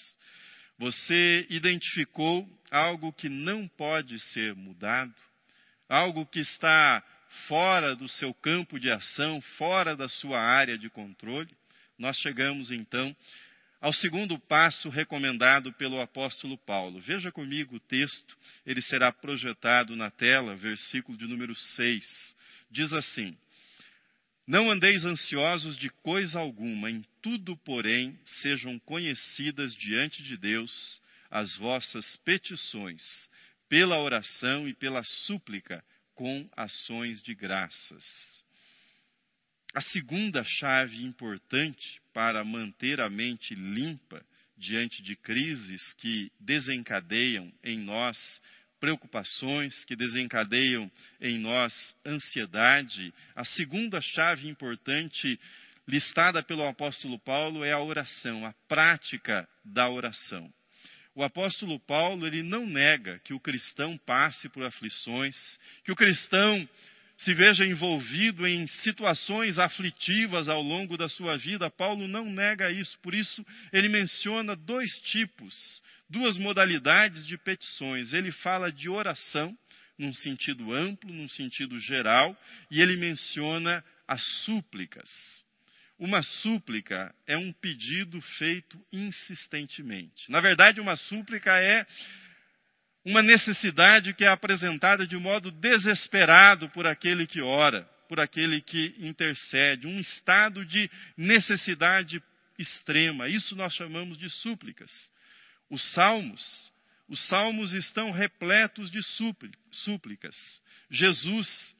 Você 0.79 1.47
identificou 1.51 2.49
algo 2.71 3.13
que 3.13 3.29
não 3.29 3.69
pode 3.69 4.19
ser 4.33 4.55
mudado? 4.55 5.15
Algo 5.89 6.25
que 6.25 6.41
está 6.41 7.05
fora 7.47 7.95
do 7.95 8.09
seu 8.09 8.33
campo 8.33 8.81
de 8.81 8.91
ação, 8.91 9.41
fora 9.59 9.95
da 9.95 10.09
sua 10.09 10.41
área 10.41 10.79
de 10.79 10.89
controle? 10.89 11.55
Nós 11.99 12.17
chegamos 12.19 12.71
então 12.71 13.15
ao 13.83 13.93
segundo 13.93 14.39
passo 14.39 14.89
recomendado 14.89 15.73
pelo 15.73 16.01
apóstolo 16.01 16.57
Paulo. 16.57 17.01
Veja 17.01 17.33
comigo 17.33 17.75
o 17.75 17.81
texto, 17.81 18.39
ele 18.65 18.81
será 18.81 19.11
projetado 19.11 19.97
na 19.97 20.09
tela, 20.09 20.55
versículo 20.55 21.19
de 21.19 21.27
número 21.27 21.53
6. 21.53 22.37
Diz 22.71 22.93
assim: 22.93 23.37
Não 24.47 24.71
andeis 24.71 25.05
ansiosos 25.05 25.77
de 25.77 25.91
coisa 25.91 26.39
alguma, 26.39 26.89
em 26.89 27.05
tudo, 27.21 27.57
porém, 27.57 28.17
sejam 28.25 28.79
conhecidas 28.79 29.75
diante 29.75 30.23
de 30.23 30.37
Deus 30.37 31.03
as 31.29 31.57
vossas 31.57 32.17
petições, 32.19 33.03
pela 33.69 34.01
oração 34.01 34.69
e 34.69 34.75
pela 34.75 35.03
súplica, 35.03 35.85
com 36.15 36.49
ações 36.57 37.21
de 37.21 37.35
graças. 37.35 38.42
A 39.75 39.81
segunda 39.81 40.45
chave 40.45 41.03
importante 41.03 42.01
para 42.13 42.45
manter 42.45 43.01
a 43.01 43.09
mente 43.09 43.55
limpa 43.55 44.23
diante 44.57 45.03
de 45.03 45.17
crises 45.17 45.95
que 45.95 46.31
desencadeiam 46.39 47.51
em 47.65 47.79
nós 47.79 48.19
preocupações, 48.79 49.85
que 49.85 49.97
desencadeiam 49.97 50.91
em 51.21 51.39
nós 51.39 51.73
ansiedade, 52.05 53.15
a 53.35 53.45
segunda 53.45 54.01
chave 54.01 54.49
importante 54.49 55.41
listada 55.89 56.43
pelo 56.43 56.67
apóstolo 56.67 57.19
Paulo 57.21 57.65
é 57.65 57.73
a 57.73 57.81
oração, 57.81 58.45
a 58.45 58.53
prática 58.69 59.49
da 59.65 59.89
oração. 59.89 60.53
O 61.15 61.23
apóstolo 61.23 61.79
Paulo, 61.81 62.27
ele 62.27 62.43
não 62.43 62.67
nega 62.67 63.19
que 63.21 63.33
o 63.33 63.41
cristão 63.41 63.97
passe 63.99 64.49
por 64.49 64.65
aflições, 64.65 65.37
que 65.85 65.93
o 65.93 65.97
cristão 65.97 66.69
se 67.25 67.35
veja 67.35 67.65
envolvido 67.65 68.47
em 68.47 68.67
situações 68.67 69.59
aflitivas 69.59 70.49
ao 70.49 70.61
longo 70.61 70.97
da 70.97 71.09
sua 71.09 71.37
vida, 71.37 71.71
Paulo 71.71 72.09
não 72.09 72.31
nega 72.31 72.71
isso. 72.71 72.99
Por 73.01 73.15
isso, 73.15 73.45
ele 73.73 73.89
menciona 73.89 74.57
dois 74.57 74.91
tipos, 75.03 75.83
duas 76.09 76.37
modalidades 76.37 77.27
de 77.27 77.39
petições. 77.39 78.13
Ele 78.13 78.33
fala 78.33 78.73
de 78.73 78.89
oração, 78.89 79.57
num 79.97 80.13
sentido 80.13 80.73
amplo, 80.73 81.13
num 81.13 81.29
sentido 81.29 81.79
geral, 81.79 82.37
e 82.71 82.81
ele 82.81 82.97
menciona 82.97 83.85
as 84.09 84.25
súplicas. 84.45 85.11
Uma 85.99 86.23
súplica 86.23 87.15
é 87.27 87.37
um 87.37 87.53
pedido 87.53 88.21
feito 88.21 88.85
insistentemente. 88.93 90.29
Na 90.29 90.41
verdade, 90.41 90.81
uma 90.81 90.97
súplica 90.97 91.57
é 91.63 91.87
uma 93.05 93.23
necessidade 93.23 94.15
que 94.15 94.25
é 94.25 94.29
apresentada 94.29 95.07
de 95.07 95.17
modo 95.17 95.51
desesperado 95.51 96.69
por 96.71 96.87
aquele 96.87 97.27
que 97.27 97.41
ora, 97.41 97.83
por 98.09 98.21
aquele 98.21 98.61
que 98.61 98.95
intercede, 98.99 99.87
um 99.87 99.99
estado 99.99 100.65
de 100.65 100.89
necessidade 101.17 102.23
extrema. 102.59 103.29
Isso 103.29 103.57
nós 103.57 103.75
chamamos 103.75 104.17
de 104.17 104.31
súplicas. 104.31 104.91
Os 105.69 105.83
salmos, 105.93 106.73
os 107.09 107.21
salmos 107.27 107.73
estão 107.73 108.11
repletos 108.11 108.91
de 108.91 109.01
súplicas. 109.71 110.37
Jesus, 110.91 111.75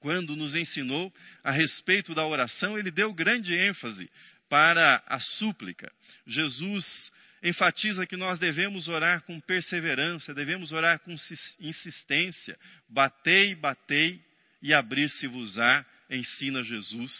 quando 0.00 0.36
nos 0.36 0.54
ensinou 0.54 1.12
a 1.42 1.50
respeito 1.50 2.14
da 2.14 2.26
oração, 2.26 2.76
ele 2.76 2.90
deu 2.90 3.12
grande 3.14 3.54
ênfase 3.54 4.10
para 4.48 5.02
a 5.06 5.18
súplica. 5.18 5.90
Jesus 6.26 7.12
enfatiza 7.48 8.06
que 8.06 8.16
nós 8.16 8.40
devemos 8.40 8.88
orar 8.88 9.22
com 9.22 9.38
perseverança, 9.38 10.34
devemos 10.34 10.72
orar 10.72 10.98
com 10.98 11.14
insistência. 11.60 12.58
Batei, 12.88 13.54
batei 13.54 14.20
e 14.60 14.74
abrir-se-vos-á, 14.74 15.86
ensina 16.10 16.64
Jesus. 16.64 17.12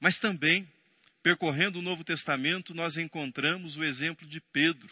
Mas 0.00 0.16
também, 0.20 0.68
percorrendo 1.24 1.80
o 1.80 1.82
Novo 1.82 2.04
Testamento, 2.04 2.72
nós 2.72 2.96
encontramos 2.96 3.76
o 3.76 3.82
exemplo 3.82 4.28
de 4.28 4.40
Pedro. 4.52 4.88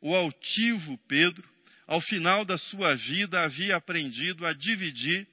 O 0.00 0.14
altivo 0.14 0.98
Pedro, 1.06 1.48
ao 1.86 2.00
final 2.00 2.44
da 2.44 2.58
sua 2.58 2.96
vida, 2.96 3.42
havia 3.42 3.76
aprendido 3.76 4.44
a 4.44 4.52
dividir 4.52 5.26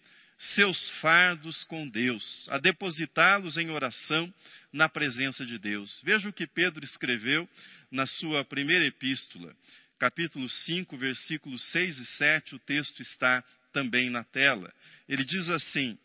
seus 0.55 0.89
fardos 1.00 1.63
com 1.63 1.88
Deus, 1.88 2.48
a 2.50 2.60
depositá-los 2.60 3.58
em 3.58 3.70
oração 3.70 4.32
na 4.74 4.89
presença 4.89 5.46
de 5.46 5.60
Deus. 5.60 6.01
Veja 6.03 6.27
o 6.27 6.34
que 6.34 6.48
Pedro 6.48 6.84
escreveu 6.84 7.48
na 7.92 8.08
sua 8.08 8.44
primeira 8.44 8.88
epístola, 8.88 9.56
capítulo 10.00 10.50
5, 10.50 10.97
versículos 10.97 11.63
6 11.71 11.97
e 12.00 12.06
7, 12.17 12.56
o 12.56 12.60
texto 12.60 13.02
está 13.02 13.43
também 13.71 14.10
na 14.10 14.24
tela. 14.24 14.74
Ele 15.08 15.24
diz 15.24 15.47
assim: 15.50 15.97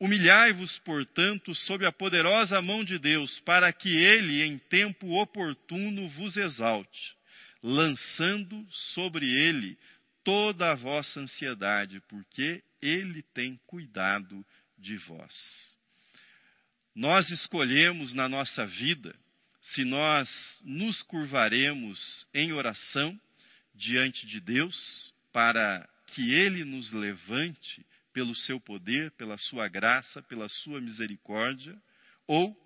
Humilhai-vos, 0.00 0.78
portanto, 0.80 1.54
sob 1.54 1.86
a 1.86 1.92
poderosa 1.92 2.60
mão 2.60 2.84
de 2.84 2.98
Deus, 2.98 3.40
para 3.40 3.72
que 3.72 3.88
ele, 3.88 4.42
em 4.42 4.58
tempo 4.58 5.20
oportuno, 5.20 6.08
vos 6.08 6.36
exalte, 6.36 7.16
lançando 7.62 8.66
sobre 8.94 9.24
ele 9.26 9.78
toda 10.24 10.72
a 10.72 10.74
vossa 10.74 11.20
ansiedade, 11.20 12.02
porque 12.08 12.62
ele 12.82 13.22
tem 13.32 13.58
cuidado 13.66 14.44
de 14.76 14.96
vós. 14.98 15.75
Nós 16.96 17.30
escolhemos 17.30 18.14
na 18.14 18.26
nossa 18.26 18.66
vida 18.66 19.14
se 19.60 19.84
nós 19.84 20.30
nos 20.64 21.02
curvaremos 21.02 22.26
em 22.32 22.54
oração 22.54 23.20
diante 23.74 24.26
de 24.26 24.40
Deus 24.40 25.14
para 25.30 25.86
que 26.06 26.32
Ele 26.32 26.64
nos 26.64 26.90
levante 26.92 27.84
pelo 28.14 28.34
seu 28.34 28.58
poder, 28.58 29.10
pela 29.10 29.36
sua 29.36 29.68
graça, 29.68 30.22
pela 30.22 30.48
sua 30.48 30.80
misericórdia, 30.80 31.76
ou 32.26 32.56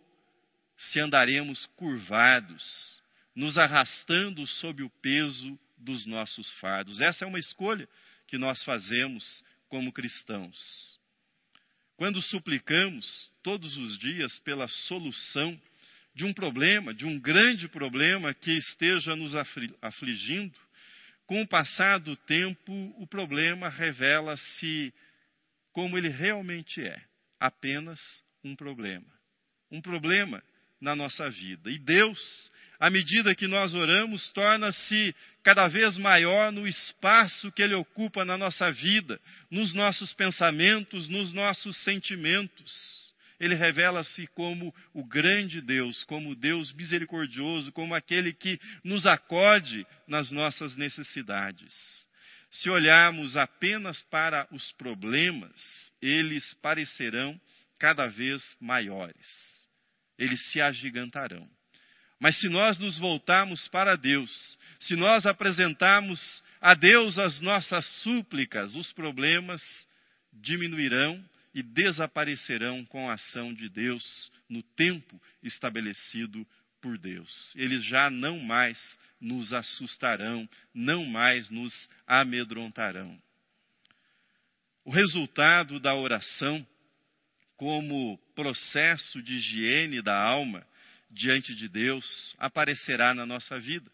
se 0.79 1.01
andaremos 1.01 1.67
curvados, 1.75 3.03
nos 3.35 3.59
arrastando 3.59 4.47
sob 4.47 4.85
o 4.85 4.91
peso 5.03 5.59
dos 5.77 6.07
nossos 6.07 6.49
fardos. 6.61 7.01
Essa 7.01 7.25
é 7.25 7.27
uma 7.27 7.41
escolha 7.41 7.89
que 8.29 8.39
nós 8.39 8.63
fazemos 8.63 9.45
como 9.69 9.93
cristãos. 9.93 11.00
Quando 12.01 12.23
suplicamos 12.23 13.31
todos 13.43 13.77
os 13.77 13.99
dias 13.99 14.39
pela 14.39 14.67
solução 14.69 15.61
de 16.15 16.25
um 16.25 16.33
problema, 16.33 16.95
de 16.95 17.05
um 17.05 17.21
grande 17.21 17.69
problema 17.69 18.33
que 18.33 18.53
esteja 18.53 19.15
nos 19.15 19.35
afligindo, 19.83 20.59
com 21.27 21.43
o 21.43 21.47
passar 21.47 22.01
do 22.01 22.17
tempo, 22.17 22.73
o 22.97 23.07
problema 23.07 23.69
revela-se 23.69 24.95
como 25.73 25.99
ele 25.99 26.09
realmente 26.09 26.81
é 26.81 27.05
apenas 27.39 28.01
um 28.43 28.57
problema. 28.57 29.13
Um 29.71 29.83
problema 29.83 30.43
na 30.81 30.97
nossa 30.97 31.29
vida. 31.29 31.71
E 31.71 31.79
Deus, 31.79 32.51
à 32.81 32.89
medida 32.91 33.35
que 33.35 33.47
nós 33.47 33.75
oramos, 33.75 34.29
torna-se 34.31 35.15
cada 35.45 35.69
vez 35.69 35.99
maior 35.99 36.51
no 36.51 36.67
espaço 36.67 37.53
que 37.53 37.63
Ele 37.63 37.75
ocupa 37.75 38.25
na 38.25 38.37
nossa 38.37 38.73
vida, 38.73 39.21
nos 39.51 39.73
nossos 39.75 40.13
pensamentos, 40.15 41.07
nos 41.09 41.33
nossos 41.33 41.77
sentimentos 41.85 43.01
ele 43.41 43.55
revela-se 43.55 44.27
como 44.29 44.73
o 44.93 45.03
grande 45.03 45.63
Deus, 45.63 46.05
como 46.05 46.31
o 46.31 46.35
Deus 46.35 46.71
misericordioso, 46.75 47.73
como 47.73 47.95
aquele 47.95 48.35
que 48.35 48.61
nos 48.85 49.07
acode 49.07 49.87
nas 50.07 50.31
nossas 50.31 50.77
necessidades. 50.77 51.75
Se 52.51 52.69
olharmos 52.69 53.39
apenas 53.39 54.03
para 54.11 54.47
os 54.53 54.71
problemas, 54.73 55.91
eles 56.03 56.53
parecerão 56.61 57.41
cada 57.79 58.07
vez 58.09 58.43
maiores. 58.61 59.67
Eles 60.19 60.43
se 60.51 60.61
agigantarão. 60.61 61.49
Mas 62.21 62.39
se 62.39 62.51
nós 62.51 62.79
nos 62.79 62.99
voltarmos 62.99 63.67
para 63.69 63.97
Deus, 63.97 64.59
se 64.79 64.95
nós 64.95 65.25
apresentarmos 65.25 66.21
a 66.61 66.75
Deus 66.75 67.19
as 67.19 67.41
nossas 67.41 67.87
súplicas, 68.03 68.75
os 68.75 68.93
problemas 68.93 69.63
diminuirão 70.31 71.25
e 71.55 71.63
desaparecerão 71.63 72.85
com 72.85 73.09
a 73.09 73.15
ação 73.15 73.55
de 73.55 73.71
Deus 73.71 74.31
no 74.49 74.63
tempo 74.63 75.21
estabelecido 75.43 76.47
por 76.81 76.99
Deus. 76.99 77.55
Eles 77.57 77.83
já 77.85 78.11
não 78.11 78.39
mais 78.39 78.79
nos 79.19 79.53
assustarão, 79.53 80.49
não 80.75 81.07
mais 81.07 81.49
nos 81.49 81.73
amedrontarão. 82.07 83.21
O 84.85 84.91
resultado 84.91 85.81
da 85.81 85.95
oração, 85.95 86.67
como 87.57 88.19
processo 88.35 89.23
de 89.23 89.35
higiene 89.35 90.03
da 90.03 90.17
alma 90.17 90.67
diante 91.11 91.55
de 91.55 91.69
Deus, 91.69 92.35
aparecerá 92.39 93.13
na 93.15 93.27
nossa 93.27 93.59
vida. 93.59 93.91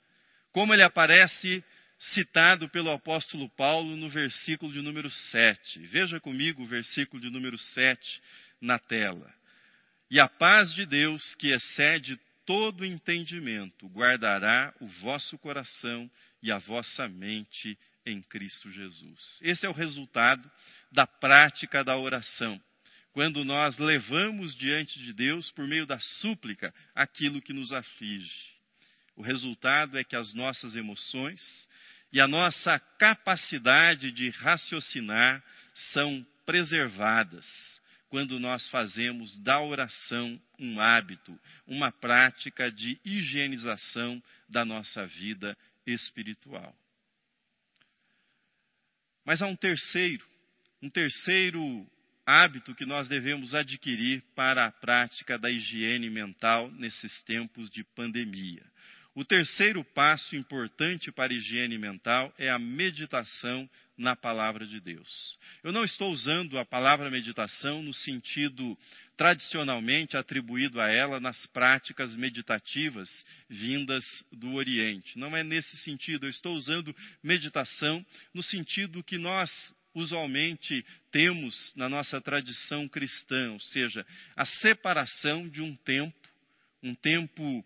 Como 0.52 0.72
ele 0.74 0.83
aparece 0.83 1.64
citado 1.98 2.68
pelo 2.68 2.90
apóstolo 2.90 3.48
Paulo 3.50 3.96
no 3.96 4.09
versículo 4.09 4.72
de 4.72 4.83
número 4.83 5.11
7. 5.11 5.81
Veja 5.87 6.20
comigo 6.20 6.62
o 6.62 6.66
versículo 6.66 7.20
de 7.20 7.31
número 7.31 7.59
7 7.59 8.22
na 8.61 8.79
tela. 8.79 9.33
E 10.11 10.20
a 10.20 10.29
paz 10.29 10.72
de 10.74 10.87
Deus, 10.87 11.35
que 11.37 11.52
excede 11.52 12.18
todo 12.44 12.85
entendimento, 12.85 13.88
guardará 13.88 14.72
o 14.81 14.87
vosso 14.87 15.37
coração 15.38 16.09
e 16.42 16.52
a 16.52 16.59
vossa 16.59 17.09
mente 17.09 17.76
em 18.05 18.22
Cristo 18.22 18.70
Jesus. 18.70 19.40
Esse 19.42 19.66
é 19.66 19.68
o 19.68 19.72
resultado 19.72 20.48
da 20.92 21.07
prática 21.07 21.83
da 21.83 21.96
oração. 21.96 22.61
Quando 23.16 23.46
nós 23.46 23.79
levamos 23.79 24.55
diante 24.55 24.98
de 24.98 25.11
Deus, 25.11 25.50
por 25.52 25.66
meio 25.66 25.87
da 25.87 25.98
súplica, 25.98 26.70
aquilo 26.94 27.40
que 27.40 27.50
nos 27.50 27.72
aflige. 27.72 28.31
O 29.16 29.22
resultado 29.22 29.96
é 29.96 30.05
que 30.05 30.14
as 30.14 30.35
nossas 30.35 30.76
emoções 30.76 31.40
e 32.12 32.20
a 32.20 32.29
nossa 32.29 32.79
capacidade 32.79 34.12
de 34.12 34.29
raciocinar 34.29 35.42
são 35.94 36.26
preservadas 36.44 37.46
quando 38.11 38.38
nós 38.38 38.68
fazemos 38.68 39.35
da 39.42 39.62
oração 39.62 40.38
um 40.59 40.79
hábito, 40.79 41.40
uma 41.66 41.90
prática 41.90 42.70
de 42.70 43.00
higienização 43.02 44.22
da 44.46 44.62
nossa 44.62 45.07
vida 45.07 45.57
espiritual. 45.87 46.76
Mas 49.24 49.40
há 49.40 49.46
um 49.46 49.57
terceiro, 49.57 50.26
um 50.83 50.90
terceiro 50.90 51.90
hábito 52.27 52.75
que 52.75 52.85
nós 52.85 53.09
devemos 53.09 53.55
adquirir 53.55 54.23
para 54.35 54.67
a 54.67 54.73
prática 54.73 55.39
da 55.39 55.49
higiene 55.49 56.11
mental 56.11 56.71
nesses 56.73 57.23
tempos 57.23 57.71
de 57.71 57.85
pandemia. 57.95 58.65
O 59.15 59.25
terceiro 59.25 59.83
passo 59.83 60.37
importante 60.37 61.11
para 61.11 61.33
a 61.33 61.37
higiene 61.37 61.79
mental 61.79 62.35
é 62.37 62.51
a 62.51 62.59
meditação 62.59 63.67
na 63.97 64.15
palavra 64.15 64.67
de 64.67 64.79
Deus. 64.79 65.39
Eu 65.62 65.73
não 65.73 65.85
estou 65.85 66.12
usando 66.12 66.59
a 66.59 66.67
palavra 66.67 67.11
meditação 67.11 67.83
no 67.83 67.95
sentido 67.95 68.77
tradicionalmente 69.17 70.19
atribuído 70.19 70.81
a 70.81 70.91
ela 70.91 71.19
nas 71.19 71.47
práticas 71.47 72.15
meditativas 72.15 73.09
vindas 73.49 74.05
do 74.31 74.53
Oriente. 74.53 75.19
Não 75.19 75.35
é 75.35 75.43
nesse 75.43 75.79
sentido. 75.79 76.27
Eu 76.27 76.31
estou 76.31 76.55
usando 76.55 76.95
meditação 77.23 78.05
no 78.35 78.43
sentido 78.43 79.03
que 79.03 79.17
nós 79.17 79.51
usualmente 79.97 80.85
temos 81.11 81.73
na 81.75 81.89
nossa 81.89 82.21
tradição 82.21 82.87
cristã, 82.87 83.53
ou 83.53 83.61
seja, 83.61 84.07
a 84.37 84.45
separação 84.45 85.49
de 85.49 85.63
um 85.63 85.75
tempo, 85.75 86.29
um 86.83 86.95
tempo 86.95 87.65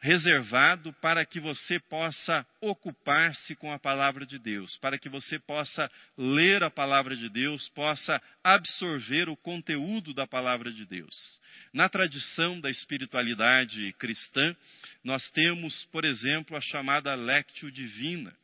reservado 0.00 0.92
para 0.94 1.24
que 1.24 1.38
você 1.40 1.78
possa 1.78 2.46
ocupar-se 2.60 3.54
com 3.56 3.72
a 3.72 3.78
palavra 3.78 4.26
de 4.26 4.38
Deus, 4.38 4.76
para 4.78 4.98
que 4.98 5.08
você 5.08 5.38
possa 5.38 5.90
ler 6.16 6.62
a 6.62 6.70
palavra 6.70 7.16
de 7.16 7.28
Deus, 7.28 7.68
possa 7.70 8.20
absorver 8.42 9.28
o 9.28 9.36
conteúdo 9.36 10.12
da 10.12 10.26
palavra 10.26 10.72
de 10.72 10.84
Deus. 10.86 11.40
Na 11.72 11.88
tradição 11.88 12.60
da 12.60 12.70
espiritualidade 12.70 13.92
cristã, 13.94 14.54
nós 15.02 15.30
temos, 15.30 15.84
por 15.86 16.04
exemplo, 16.04 16.56
a 16.56 16.60
chamada 16.60 17.14
Lectio 17.14 17.70
Divina, 17.70 18.34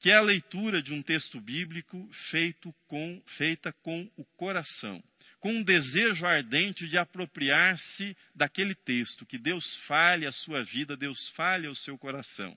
que 0.00 0.10
é 0.10 0.14
a 0.14 0.20
leitura 0.20 0.82
de 0.82 0.92
um 0.92 1.02
texto 1.02 1.40
bíblico 1.40 2.08
feito 2.30 2.74
com, 2.86 3.22
feita 3.36 3.72
com 3.82 4.08
o 4.16 4.24
coração 4.36 5.02
com 5.40 5.52
um 5.52 5.62
desejo 5.62 6.26
ardente 6.26 6.88
de 6.88 6.98
apropriar-se 6.98 8.16
daquele 8.34 8.74
texto, 8.74 9.24
que 9.24 9.38
Deus 9.38 9.64
fale 9.86 10.26
a 10.26 10.32
sua 10.32 10.64
vida, 10.64 10.96
Deus 10.96 11.28
fale 11.30 11.66
ao 11.66 11.74
seu 11.74 11.96
coração. 11.96 12.56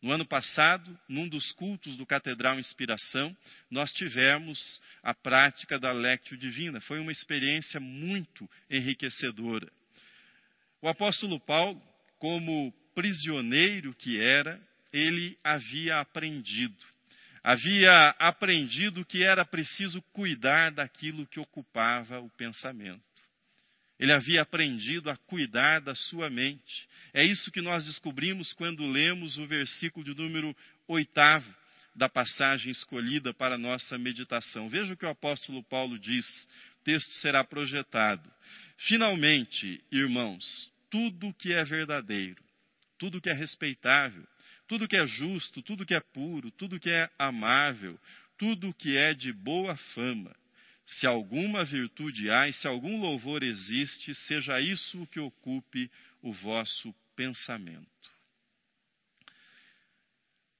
No 0.00 0.12
ano 0.12 0.26
passado, 0.26 0.96
num 1.08 1.28
dos 1.28 1.50
cultos 1.52 1.96
do 1.96 2.06
Catedral 2.06 2.60
Inspiração, 2.60 3.36
nós 3.70 3.92
tivemos 3.92 4.80
a 5.02 5.14
prática 5.14 5.80
da 5.80 5.90
Lectio 5.90 6.36
Divina. 6.36 6.80
Foi 6.82 7.00
uma 7.00 7.10
experiência 7.10 7.80
muito 7.80 8.48
enriquecedora. 8.70 9.68
O 10.80 10.88
apóstolo 10.88 11.40
Paulo, 11.40 11.82
como 12.18 12.72
prisioneiro 12.94 13.94
que 13.94 14.20
era, 14.20 14.60
ele 14.96 15.38
havia 15.44 16.00
aprendido 16.00 16.84
havia 17.46 18.08
aprendido 18.18 19.04
que 19.04 19.22
era 19.22 19.44
preciso 19.44 20.02
cuidar 20.12 20.72
daquilo 20.72 21.28
que 21.28 21.38
ocupava 21.38 22.18
o 22.18 22.28
pensamento. 22.30 23.00
Ele 24.00 24.12
havia 24.12 24.42
aprendido 24.42 25.08
a 25.08 25.16
cuidar 25.16 25.80
da 25.80 25.94
sua 25.94 26.28
mente. 26.28 26.88
É 27.14 27.24
isso 27.24 27.52
que 27.52 27.62
nós 27.62 27.84
descobrimos 27.84 28.52
quando 28.52 28.84
lemos 28.84 29.38
o 29.38 29.46
versículo 29.46 30.04
de 30.04 30.12
número 30.12 30.56
oitavo 30.88 31.54
da 31.94 32.08
passagem 32.08 32.72
escolhida 32.72 33.32
para 33.32 33.54
a 33.54 33.58
nossa 33.58 33.96
meditação. 33.96 34.68
Veja 34.68 34.94
o 34.94 34.96
que 34.96 35.06
o 35.06 35.10
apóstolo 35.10 35.62
Paulo 35.62 36.00
diz, 36.00 36.26
o 36.80 36.84
texto 36.84 37.12
será 37.14 37.44
projetado. 37.44 38.28
Finalmente, 38.76 39.80
irmãos, 39.92 40.44
tudo 40.90 41.32
que 41.34 41.52
é 41.52 41.62
verdadeiro, 41.64 42.42
tudo 42.98 43.20
que 43.20 43.30
é 43.30 43.34
respeitável, 43.34 44.26
tudo 44.66 44.88
que 44.88 44.96
é 44.96 45.06
justo, 45.06 45.62
tudo 45.62 45.86
que 45.86 45.94
é 45.94 46.00
puro, 46.00 46.50
tudo 46.50 46.80
que 46.80 46.90
é 46.90 47.10
amável, 47.18 47.98
tudo 48.36 48.74
que 48.74 48.96
é 48.96 49.14
de 49.14 49.32
boa 49.32 49.76
fama. 49.94 50.34
Se 50.86 51.06
alguma 51.06 51.64
virtude 51.64 52.30
há 52.30 52.48
e 52.48 52.52
se 52.52 52.66
algum 52.68 53.00
louvor 53.00 53.42
existe, 53.42 54.14
seja 54.14 54.60
isso 54.60 55.02
o 55.02 55.06
que 55.06 55.18
ocupe 55.18 55.90
o 56.22 56.32
vosso 56.32 56.94
pensamento. 57.16 57.86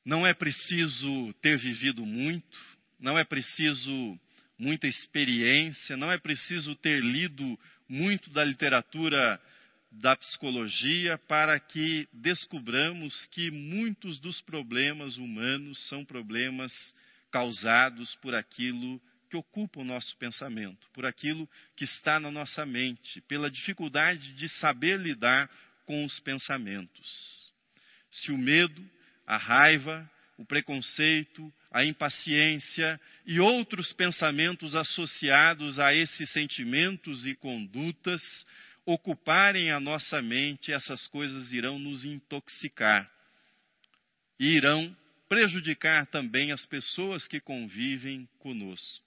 Não 0.05 0.27
é 0.27 0.33
preciso 0.33 1.33
ter 1.42 1.59
vivido 1.59 2.05
muito, 2.05 2.59
não 2.99 3.19
é 3.19 3.25
preciso 3.25 4.19
muita 4.59 4.87
experiência, 4.87 5.97
não 5.97 6.11
é 6.11 6.19
preciso 6.19 6.75
ter 6.77 7.03
lido 7.03 7.59
muito 7.88 8.31
da 8.31 8.45
literatura 8.45 9.40
da 10.00 10.14
psicologia 10.16 11.16
para 11.26 11.59
que 11.59 12.09
descubramos 12.12 13.26
que 13.26 13.50
muitos 13.50 14.18
dos 14.18 14.40
problemas 14.42 15.16
humanos 15.16 15.88
são 15.88 16.04
problemas 16.04 16.72
causados 17.30 18.14
por 18.16 18.35
aquilo 18.35 19.00
que 19.30 19.37
ocupa 19.37 19.80
o 19.80 19.85
nosso 19.85 20.16
pensamento, 20.18 20.88
por 20.92 21.04
aquilo 21.04 21.48
que 21.74 21.85
está 21.85 22.20
na 22.20 22.30
nossa 22.30 22.64
mente, 22.64 23.20
pela 23.22 23.50
dificuldade 23.50 24.35
de 24.35 24.48
saber 24.48 25.00
lidar 25.00 25.50
com 25.85 26.04
os 26.04 26.20
pensamentos. 26.20 27.52
Se 28.11 28.30
o 28.30 28.38
medo, 28.38 28.88
a 29.26 29.37
raiva, 29.37 30.09
o 30.37 30.44
preconceito, 30.44 31.52
a 31.72 31.85
impaciência 31.85 33.00
e 33.24 33.40
outros 33.40 33.92
pensamentos 33.94 34.74
associados 34.74 35.78
a 35.78 35.94
esses 35.94 36.30
sentimentos 36.30 37.26
e 37.26 37.35
condutas 37.35 38.22
ocuparem 38.87 39.72
a 39.72 39.81
nossa 39.81 40.22
mente, 40.22 40.72
essas 40.72 41.09
coisas 41.09 41.53
irão 41.53 41.77
nos 41.79 42.05
intoxicar 42.05 43.11
e 44.38 44.46
irão 44.46 44.96
prejudicar 45.29 46.07
também 46.07 46.53
as 46.53 46.64
pessoas 46.66 47.27
que 47.27 47.40
convivem 47.40 48.29
conosco. 48.38 49.05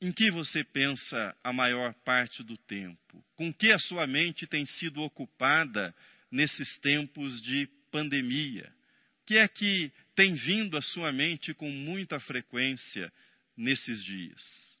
Em 0.00 0.12
que 0.12 0.30
você 0.30 0.62
pensa 0.64 1.36
a 1.42 1.52
maior 1.52 1.94
parte 2.04 2.42
do 2.44 2.56
tempo? 2.56 3.24
Com 3.34 3.52
que 3.52 3.72
a 3.72 3.78
sua 3.78 4.06
mente 4.06 4.46
tem 4.46 4.64
sido 4.66 5.02
ocupada 5.02 5.94
nesses 6.30 6.78
tempos 6.78 7.40
de 7.42 7.68
pandemia? 7.90 8.72
O 9.22 9.26
que 9.26 9.36
é 9.36 9.48
que 9.48 9.92
tem 10.14 10.34
vindo 10.34 10.76
à 10.76 10.82
sua 10.82 11.12
mente 11.12 11.54
com 11.54 11.70
muita 11.70 12.18
frequência 12.20 13.12
nesses 13.56 14.02
dias? 14.04 14.71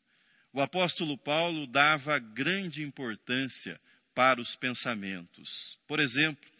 O 0.52 0.60
apóstolo 0.60 1.16
Paulo 1.16 1.66
dava 1.66 2.18
grande 2.18 2.82
importância 2.82 3.80
para 4.14 4.40
os 4.40 4.54
pensamentos. 4.56 5.78
Por 5.88 5.98
exemplo, 5.98 6.50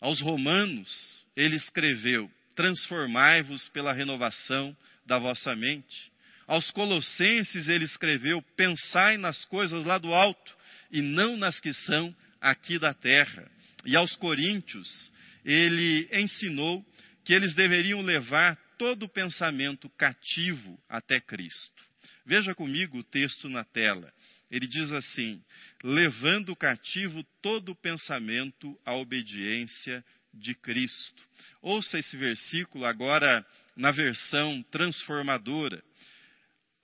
aos 0.00 0.20
Romanos, 0.20 1.26
ele 1.34 1.56
escreveu: 1.56 2.30
Transformai-vos 2.54 3.68
pela 3.70 3.94
renovação 3.94 4.76
da 5.06 5.18
vossa 5.18 5.56
mente. 5.56 6.10
Aos 6.46 6.70
Colossenses, 6.70 7.68
ele 7.68 7.84
escreveu: 7.84 8.42
Pensai 8.56 9.16
nas 9.16 9.44
coisas 9.46 9.84
lá 9.86 9.96
do 9.96 10.12
alto 10.12 10.56
e 10.90 11.00
não 11.00 11.36
nas 11.36 11.58
que 11.58 11.72
são 11.72 12.14
aqui 12.40 12.78
da 12.78 12.92
terra. 12.92 13.50
E 13.86 13.96
aos 13.96 14.14
Coríntios, 14.16 15.12
ele 15.44 16.08
ensinou 16.12 16.84
que 17.24 17.32
eles 17.32 17.54
deveriam 17.54 18.02
levar 18.02 18.56
todo 18.76 19.04
o 19.04 19.08
pensamento 19.08 19.88
cativo 19.90 20.78
até 20.88 21.20
Cristo. 21.20 21.89
Veja 22.30 22.54
comigo 22.54 22.98
o 22.98 23.02
texto 23.02 23.48
na 23.48 23.64
tela. 23.64 24.14
Ele 24.48 24.68
diz 24.68 24.92
assim: 24.92 25.42
levando 25.82 26.54
cativo 26.54 27.24
todo 27.42 27.74
pensamento 27.74 28.78
à 28.86 28.94
obediência 28.94 30.04
de 30.32 30.54
Cristo. 30.54 31.24
Ouça 31.60 31.98
esse 31.98 32.16
versículo 32.16 32.84
agora 32.84 33.44
na 33.74 33.90
versão 33.90 34.62
transformadora. 34.70 35.82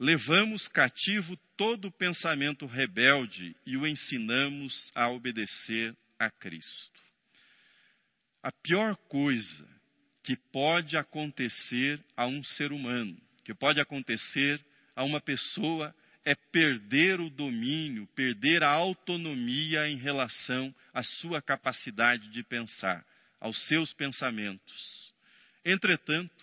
Levamos 0.01 0.67
cativo 0.67 1.39
todo 1.57 1.93
pensamento 1.93 2.67
rebelde 2.67 3.55
e 3.65 3.77
o 3.77 3.87
ensinamos 3.87 4.91
a 4.97 5.09
obedecer 5.09 5.97
a 6.19 6.29
Cristo. 6.29 7.01
A 8.43 8.51
pior 8.51 8.97
coisa 8.97 9.65
que 10.25 10.35
pode 10.51 10.97
acontecer 10.97 12.05
a 12.17 12.27
um 12.27 12.43
ser 12.43 12.73
humano, 12.73 13.17
que 13.45 13.55
pode 13.55 13.79
acontecer 13.81 14.61
a 14.61 14.76
uma 15.03 15.21
pessoa 15.21 15.95
é 16.25 16.35
perder 16.35 17.21
o 17.21 17.31
domínio, 17.31 18.07
perder 18.17 18.65
a 18.65 18.71
autonomia 18.71 19.89
em 19.89 19.97
relação 19.97 20.75
à 20.93 21.03
sua 21.03 21.41
capacidade 21.41 22.29
de 22.31 22.43
pensar, 22.43 23.05
aos 23.41 23.57
seus 23.69 23.93
pensamentos. 23.93 25.15
Entretanto, 25.65 26.35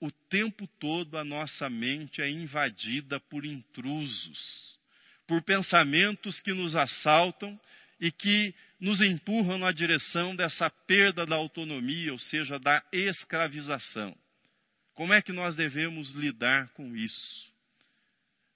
o 0.00 0.10
tempo 0.10 0.66
todo 0.80 1.16
a 1.16 1.22
nossa 1.22 1.70
mente 1.70 2.20
é 2.20 2.28
invadida 2.28 3.20
por 3.20 3.44
intrusos, 3.44 4.76
por 5.28 5.40
pensamentos 5.42 6.40
que 6.40 6.52
nos 6.52 6.74
assaltam 6.74 7.60
e 8.00 8.10
que 8.10 8.52
nos 8.80 9.00
empurram 9.00 9.58
na 9.58 9.70
direção 9.70 10.34
dessa 10.34 10.68
perda 10.68 11.24
da 11.24 11.36
autonomia, 11.36 12.12
ou 12.12 12.18
seja, 12.18 12.58
da 12.58 12.82
escravização. 12.90 14.16
Como 14.94 15.12
é 15.12 15.22
que 15.22 15.32
nós 15.32 15.54
devemos 15.54 16.10
lidar 16.10 16.68
com 16.70 16.96
isso? 16.96 17.51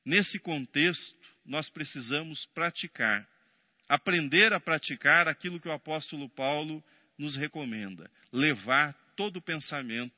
Nesse 0.07 0.39
contexto, 0.39 1.17
nós 1.45 1.69
precisamos 1.69 2.47
praticar, 2.55 3.29
aprender 3.89 4.53
a 4.53 4.61
praticar 4.61 5.27
aquilo 5.27 5.59
que 5.59 5.69
o 5.69 5.73
apóstolo 5.73 6.29
Paulo 6.29 6.83
nos 7.19 7.35
recomenda: 7.35 8.09
levar 8.33 8.95
todo 9.17 9.43
pensamento 9.43 10.15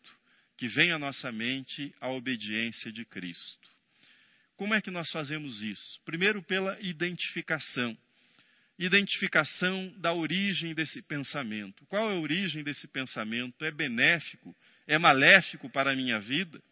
que 0.58 0.68
vem 0.68 0.92
à 0.92 0.98
nossa 0.98 1.32
mente 1.32 1.94
à 2.02 2.10
obediência 2.10 2.92
de 2.92 3.02
Cristo. 3.06 3.66
Como 4.58 4.74
é 4.74 4.82
que 4.82 4.90
nós 4.90 5.10
fazemos 5.10 5.62
isso? 5.62 6.02
Primeiro, 6.04 6.42
pela 6.42 6.78
identificação. 6.82 7.96
Identificação 8.78 9.92
da 9.98 10.12
origem 10.12 10.74
desse 10.74 11.00
pensamento. 11.00 11.86
Qual 11.86 12.10
é 12.10 12.14
a 12.14 12.20
origem 12.20 12.62
desse 12.62 12.86
pensamento? 12.88 13.64
É 13.64 13.70
benéfico? 13.70 14.54
É 14.86 14.98
maléfico 14.98 15.70
para 15.70 15.92
a 15.92 15.96
minha 15.96 16.20
vida? 16.20 16.62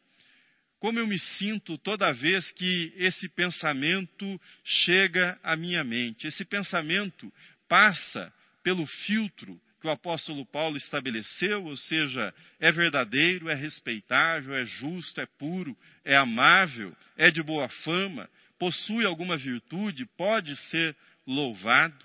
Como 0.79 0.99
eu 0.99 1.07
me 1.07 1.19
sinto 1.19 1.79
toda 1.79 2.13
vez 2.13 2.53
que 2.53 2.93
esse 2.97 3.29
pensamento 3.29 4.41
chega 4.65 5.39
à 5.43 5.57
minha 5.57 5.83
mente? 5.83 6.27
Esse 6.27 6.45
pensamento 6.45 7.33
passa 7.69 8.33
pelo 8.63 8.87
filtro 8.87 9.61
que 9.81 9.87
o 9.87 9.91
apóstolo 9.91 10.45
Paulo 10.45 10.77
estabeleceu, 10.77 11.65
ou 11.65 11.77
seja, 11.77 12.35
é 12.59 12.71
verdadeiro, 12.73 13.49
é 13.49 13.55
respeitável, 13.55 14.55
é 14.55 14.67
justo, 14.67 15.21
é 15.21 15.27
puro, 15.39 15.77
é 16.05 16.17
amável, 16.17 16.95
é 17.17 17.31
de 17.31 17.43
boa 17.43 17.69
fama, 17.69 18.29
possui 18.59 19.05
alguma 19.05 19.37
virtude, 19.37 20.07
pode 20.17 20.57
ser 20.69 20.97
louvado. 21.27 22.05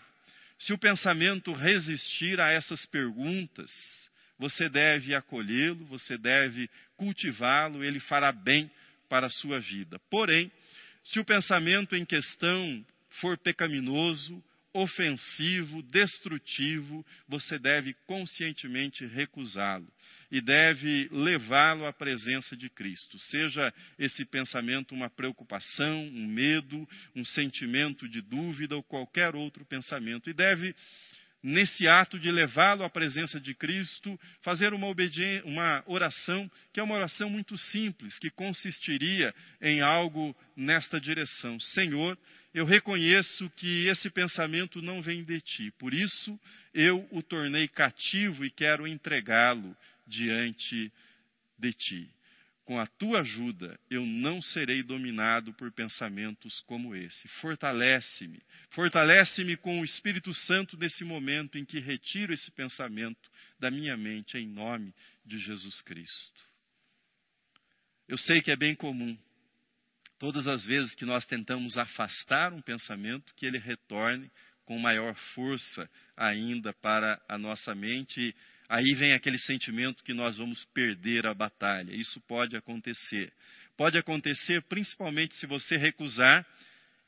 Se 0.60 0.74
o 0.74 0.78
pensamento 0.78 1.54
resistir 1.54 2.40
a 2.40 2.52
essas 2.52 2.86
perguntas, 2.86 3.72
você 4.42 4.68
deve 4.68 5.14
acolhê-lo, 5.14 5.86
você 5.86 6.18
deve 6.18 6.68
cultivá-lo, 6.98 7.84
ele 7.84 8.00
fará 8.00 8.32
bem 8.32 8.72
para 9.08 9.28
a 9.28 9.30
sua 9.30 9.60
vida. 9.60 10.00
Porém, 10.10 10.52
se 11.04 11.20
o 11.20 11.26
pensamento 11.26 11.96
em 11.96 12.04
questão 12.04 12.84
for 13.22 13.38
pecaminoso, 13.38 14.44
ofensivo, 14.74 15.84
destrutivo, 15.84 17.06
você 17.28 17.60
deve 17.60 17.94
conscientemente 18.08 19.06
recusá-lo 19.06 19.88
e 20.32 20.42
deve 20.42 21.08
levá-lo 21.12 21.86
à 21.86 21.94
presença 21.94 22.58
de 22.58 22.68
Cristo. 22.68 23.20
Seja 23.20 23.72
esse 24.00 24.26
pensamento 24.26 24.96
uma 24.96 25.10
preocupação, 25.10 26.04
um 26.08 26.26
medo, 26.26 26.90
um 27.16 27.24
sentimento 27.26 28.10
de 28.10 28.22
dúvida 28.22 28.76
ou 28.76 28.82
qualquer 28.82 29.36
outro 29.36 29.64
pensamento, 29.66 30.32
e 30.32 30.34
deve 30.34 30.74
nesse 31.44 31.88
ato 31.88 32.20
de 32.20 32.30
levá-lo 32.32 32.84
à 32.84 32.90
presença 32.90 33.40
de 33.40 33.54
Cristo, 33.54 34.20
fazer 34.42 34.74
uma, 34.74 34.88
uma, 35.44 35.84
oração, 35.86 36.50
que 36.72 36.80
é 36.80 36.84
uma 36.84 36.96
oração 36.96 37.30
muito 37.30 37.58
simples, 37.58 38.18
que 38.20 38.30
consistiria 38.30 39.34
em 39.62 39.82
algo 39.82 40.36
nesta 40.56 41.00
direção: 41.00 41.60
Senhor, 41.60 42.18
eu 42.54 42.66
reconheço 42.66 43.50
que 43.52 43.88
esse 43.88 44.10
pensamento 44.10 44.82
não 44.82 45.02
vem 45.02 45.24
de 45.24 45.40
ti, 45.42 45.72
por 45.80 45.94
isso 45.94 46.40
eu 46.74 47.08
o 47.12 47.22
tornei 47.22 47.68
cativo 47.68 48.46
e 48.46 48.52
quero 48.52 48.88
entregá-lo 48.88 49.76
diante 50.06 50.92
de 51.58 51.74
ti. 51.74 52.10
Com 52.72 52.80
a 52.80 52.88
tua 52.88 53.20
ajuda, 53.20 53.78
eu 53.90 54.06
não 54.06 54.42
serei 54.42 54.82
dominado 54.82 55.54
por 55.56 55.74
pensamentos 55.74 56.62
como 56.62 56.96
esse. 56.96 57.28
Fortalece-me, 57.42 58.42
fortalece-me 58.70 59.58
com 59.58 59.82
o 59.82 59.84
Espírito 59.84 60.34
Santo 60.34 60.78
nesse 60.78 61.04
momento 61.04 61.58
em 61.58 61.66
que 61.66 61.82
retiro 61.82 62.34
esse 62.34 62.50
pensamento 62.52 63.30
da 63.60 63.70
minha 63.70 63.98
mente, 63.98 64.38
em 64.38 64.48
nome 64.48 64.96
de 65.26 65.38
Jesus 65.38 65.82
Cristo. 65.82 66.42
Eu 68.08 68.18
sei 68.18 68.42
que 68.42 68.52
é 68.52 68.56
bem 68.56 68.74
comum 68.74 69.20
todas 70.18 70.48
as 70.48 70.64
vezes 70.64 70.96
que 70.96 71.04
nós 71.04 71.26
tentamos 71.26 71.78
afastar 71.78 72.54
um 72.54 72.62
pensamento, 72.62 73.36
que 73.36 73.46
ele 73.46 73.58
retorne 73.58 74.32
com 74.64 74.80
maior 74.80 75.14
força 75.36 75.90
ainda 76.16 76.72
para 76.76 77.22
a 77.28 77.38
nossa 77.38 77.76
mente. 77.76 78.34
Aí 78.72 78.96
vem 78.96 79.12
aquele 79.12 79.38
sentimento 79.38 80.02
que 80.02 80.14
nós 80.14 80.38
vamos 80.38 80.64
perder 80.74 81.28
a 81.28 81.34
batalha. 81.34 81.94
Isso 81.94 82.22
pode 82.22 82.56
acontecer. 82.56 83.34
Pode 83.76 83.98
acontecer 83.98 84.62
principalmente 84.62 85.36
se 85.36 85.46
você 85.46 85.76
recusar 85.76 86.48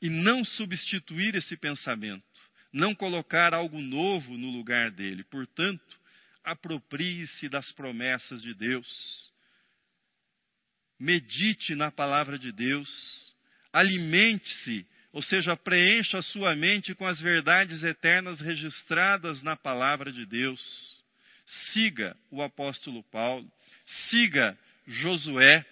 e 0.02 0.10
não 0.10 0.44
substituir 0.44 1.34
esse 1.34 1.56
pensamento, 1.56 2.22
não 2.70 2.94
colocar 2.94 3.54
algo 3.54 3.80
novo 3.80 4.36
no 4.36 4.50
lugar 4.50 4.90
dele. 4.90 5.24
Portanto, 5.24 5.98
aproprie-se 6.44 7.48
das 7.48 7.72
promessas 7.72 8.42
de 8.42 8.52
Deus 8.52 9.32
medite 11.00 11.74
na 11.74 11.90
palavra 11.90 12.38
de 12.38 12.52
Deus, 12.52 13.34
alimente-se, 13.72 14.86
ou 15.12 15.22
seja, 15.22 15.56
preencha 15.56 16.18
a 16.18 16.22
sua 16.22 16.54
mente 16.54 16.94
com 16.94 17.06
as 17.06 17.18
verdades 17.22 17.82
eternas 17.82 18.38
registradas 18.38 19.40
na 19.40 19.56
palavra 19.56 20.12
de 20.12 20.26
Deus. 20.26 20.93
Siga 21.46 22.16
o 22.30 22.42
apóstolo 22.42 23.02
Paulo, 23.04 23.50
siga 24.08 24.56
Josué, 24.86 25.64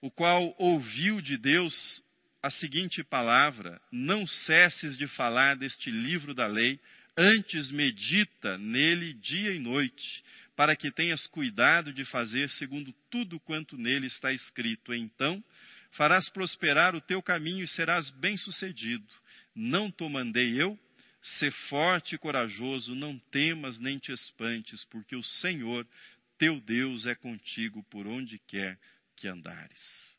o 0.00 0.10
qual 0.10 0.54
ouviu 0.58 1.20
de 1.20 1.36
Deus 1.36 2.02
a 2.42 2.50
seguinte 2.50 3.02
palavra: 3.02 3.80
Não 3.90 4.26
cesses 4.26 4.96
de 4.96 5.06
falar 5.08 5.56
deste 5.56 5.90
livro 5.90 6.34
da 6.34 6.46
lei, 6.46 6.78
antes 7.16 7.70
medita 7.70 8.58
nele 8.58 9.14
dia 9.14 9.52
e 9.52 9.58
noite, 9.58 10.22
para 10.54 10.76
que 10.76 10.90
tenhas 10.90 11.26
cuidado 11.26 11.92
de 11.92 12.04
fazer 12.04 12.50
segundo 12.50 12.94
tudo 13.10 13.40
quanto 13.40 13.76
nele 13.76 14.06
está 14.06 14.32
escrito. 14.32 14.94
Então 14.94 15.42
farás 15.92 16.28
prosperar 16.28 16.94
o 16.94 17.00
teu 17.00 17.22
caminho 17.22 17.64
e 17.64 17.68
serás 17.68 18.10
bem-sucedido. 18.10 19.06
Não 19.54 19.90
te 19.90 20.08
mandei 20.08 20.60
eu? 20.60 20.78
Sê 21.38 21.50
forte 21.50 22.14
e 22.14 22.18
corajoso, 22.18 22.94
não 22.94 23.18
temas 23.30 23.78
nem 23.78 23.98
te 23.98 24.12
espantes, 24.12 24.84
porque 24.84 25.16
o 25.16 25.22
Senhor, 25.22 25.86
teu 26.38 26.60
Deus, 26.60 27.06
é 27.06 27.14
contigo 27.14 27.82
por 27.84 28.06
onde 28.06 28.38
quer 28.38 28.78
que 29.16 29.26
andares. 29.26 30.18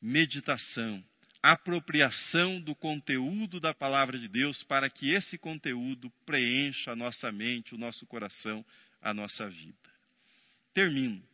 Meditação, 0.00 1.04
apropriação 1.42 2.60
do 2.60 2.74
conteúdo 2.74 3.58
da 3.58 3.74
palavra 3.74 4.18
de 4.18 4.28
Deus 4.28 4.62
para 4.62 4.88
que 4.88 5.10
esse 5.10 5.36
conteúdo 5.36 6.10
preencha 6.24 6.92
a 6.92 6.96
nossa 6.96 7.32
mente, 7.32 7.74
o 7.74 7.78
nosso 7.78 8.06
coração 8.06 8.64
a 9.00 9.14
nossa 9.14 9.48
vida. 9.48 9.76
Termino. 10.74 11.27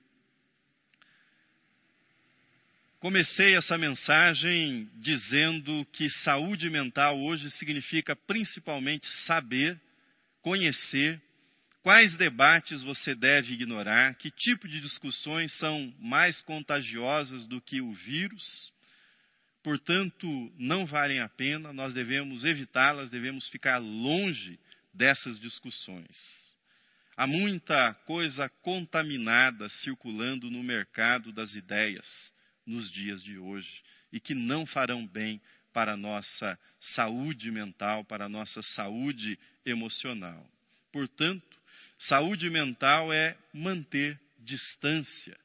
Comecei 3.05 3.55
essa 3.55 3.77
mensagem 3.77 4.89
dizendo 4.95 5.85
que 5.93 6.09
saúde 6.23 6.71
mental 6.71 7.21
hoje 7.21 7.51
significa 7.51 8.17
principalmente 8.17 9.07
saber, 9.27 9.79
conhecer, 10.41 11.21
quais 11.83 12.17
debates 12.17 12.83
você 12.83 13.15
deve 13.15 13.53
ignorar, 13.53 14.15
que 14.15 14.31
tipo 14.31 14.67
de 14.67 14.81
discussões 14.81 15.53
são 15.59 15.95
mais 15.99 16.41
contagiosas 16.41 17.47
do 17.47 17.61
que 17.61 17.79
o 17.79 17.93
vírus, 17.93 18.73
portanto, 19.63 20.27
não 20.59 20.87
valem 20.87 21.21
a 21.21 21.29
pena, 21.29 21.75
nós 21.75 21.93
devemos 21.93 22.43
evitá-las, 22.43 23.11
devemos 23.11 23.47
ficar 23.51 23.77
longe 23.77 24.59
dessas 24.95 25.39
discussões. 25.39 26.17
Há 27.19 27.27
muita 27.27 27.93
coisa 28.07 28.49
contaminada 28.63 29.69
circulando 29.69 30.51
no 30.51 30.63
mercado 30.63 31.35
das 31.35 31.55
ideias 31.55 32.33
nos 32.67 32.91
dias 32.91 33.23
de 33.23 33.39
hoje 33.39 33.83
e 34.13 34.21
que 34.21 34.35
não 34.35 34.65
farão 34.65 35.07
bem 35.07 35.41
para 35.73 35.95
a 35.95 35.97
nossa 35.97 36.59
saúde 36.81 37.51
mental, 37.51 38.05
para 38.05 38.27
a 38.27 38.29
nossa 38.29 38.63
saúde 38.63 39.39
emocional. 39.67 40.49
Portanto, 40.93 41.59
saúde 41.99 42.49
mental 42.49 43.13
é 43.13 43.37
manter 43.53 44.21
distância 44.39 45.37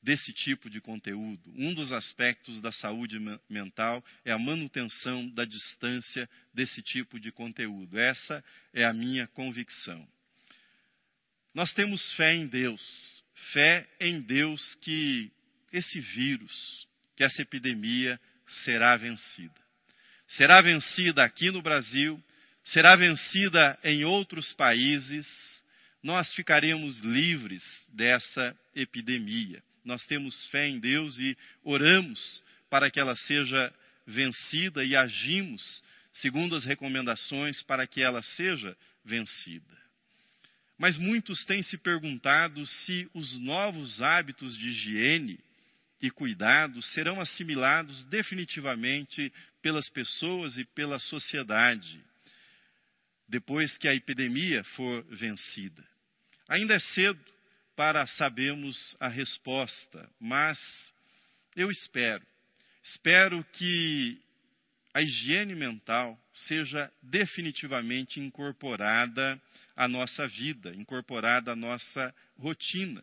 desse 0.00 0.32
tipo 0.32 0.70
de 0.70 0.80
conteúdo. 0.80 1.42
Um 1.56 1.74
dos 1.74 1.92
aspectos 1.92 2.60
da 2.60 2.70
saúde 2.70 3.18
mental 3.48 4.04
é 4.24 4.30
a 4.30 4.38
manutenção 4.38 5.28
da 5.30 5.44
distância 5.44 6.30
desse 6.54 6.80
tipo 6.80 7.18
de 7.18 7.32
conteúdo. 7.32 7.98
Essa 7.98 8.44
é 8.72 8.84
a 8.84 8.92
minha 8.92 9.26
convicção. 9.26 10.06
Nós 11.52 11.72
temos 11.72 12.12
fé 12.12 12.34
em 12.34 12.46
Deus, 12.46 13.24
fé 13.52 13.88
em 13.98 14.20
Deus 14.20 14.76
que 14.76 15.32
esse 15.72 16.00
vírus, 16.00 16.86
que 17.16 17.24
essa 17.24 17.42
epidemia 17.42 18.18
será 18.64 18.96
vencida. 18.96 19.54
Será 20.28 20.60
vencida 20.60 21.24
aqui 21.24 21.50
no 21.50 21.62
Brasil, 21.62 22.22
será 22.64 22.96
vencida 22.96 23.78
em 23.84 24.04
outros 24.04 24.52
países, 24.54 25.26
nós 26.02 26.32
ficaremos 26.34 26.98
livres 27.00 27.62
dessa 27.88 28.56
epidemia. 28.74 29.62
Nós 29.84 30.04
temos 30.06 30.46
fé 30.46 30.68
em 30.68 30.78
Deus 30.78 31.18
e 31.18 31.36
oramos 31.62 32.42
para 32.68 32.90
que 32.90 33.00
ela 33.00 33.16
seja 33.16 33.72
vencida 34.06 34.84
e 34.84 34.96
agimos 34.96 35.82
segundo 36.20 36.54
as 36.56 36.64
recomendações, 36.64 37.62
para 37.62 37.86
que 37.86 38.02
ela 38.02 38.22
seja 38.22 38.76
vencida. 39.04 39.76
Mas 40.78 40.96
muitos 40.96 41.44
têm 41.44 41.62
se 41.62 41.78
perguntado 41.78 42.64
se 42.66 43.08
os 43.14 43.38
novos 43.38 44.02
hábitos 44.02 44.56
de 44.56 44.68
higiene 44.68 45.38
e 46.06 46.10
cuidado 46.10 46.80
serão 46.82 47.20
assimilados 47.20 48.04
definitivamente 48.04 49.32
pelas 49.60 49.88
pessoas 49.90 50.56
e 50.56 50.64
pela 50.64 50.98
sociedade 50.98 52.00
depois 53.28 53.76
que 53.76 53.88
a 53.88 53.94
epidemia 53.94 54.62
for 54.76 55.02
vencida. 55.04 55.84
Ainda 56.48 56.74
é 56.74 56.78
cedo 56.78 57.20
para 57.74 58.06
sabermos 58.06 58.96
a 59.00 59.08
resposta, 59.08 60.08
mas 60.20 60.58
eu 61.56 61.70
espero, 61.70 62.24
espero 62.84 63.44
que 63.54 64.20
a 64.94 65.02
higiene 65.02 65.54
mental 65.54 66.18
seja 66.32 66.90
definitivamente 67.02 68.20
incorporada 68.20 69.40
à 69.74 69.88
nossa 69.88 70.26
vida, 70.28 70.74
incorporada 70.74 71.52
à 71.52 71.56
nossa 71.56 72.14
rotina. 72.38 73.02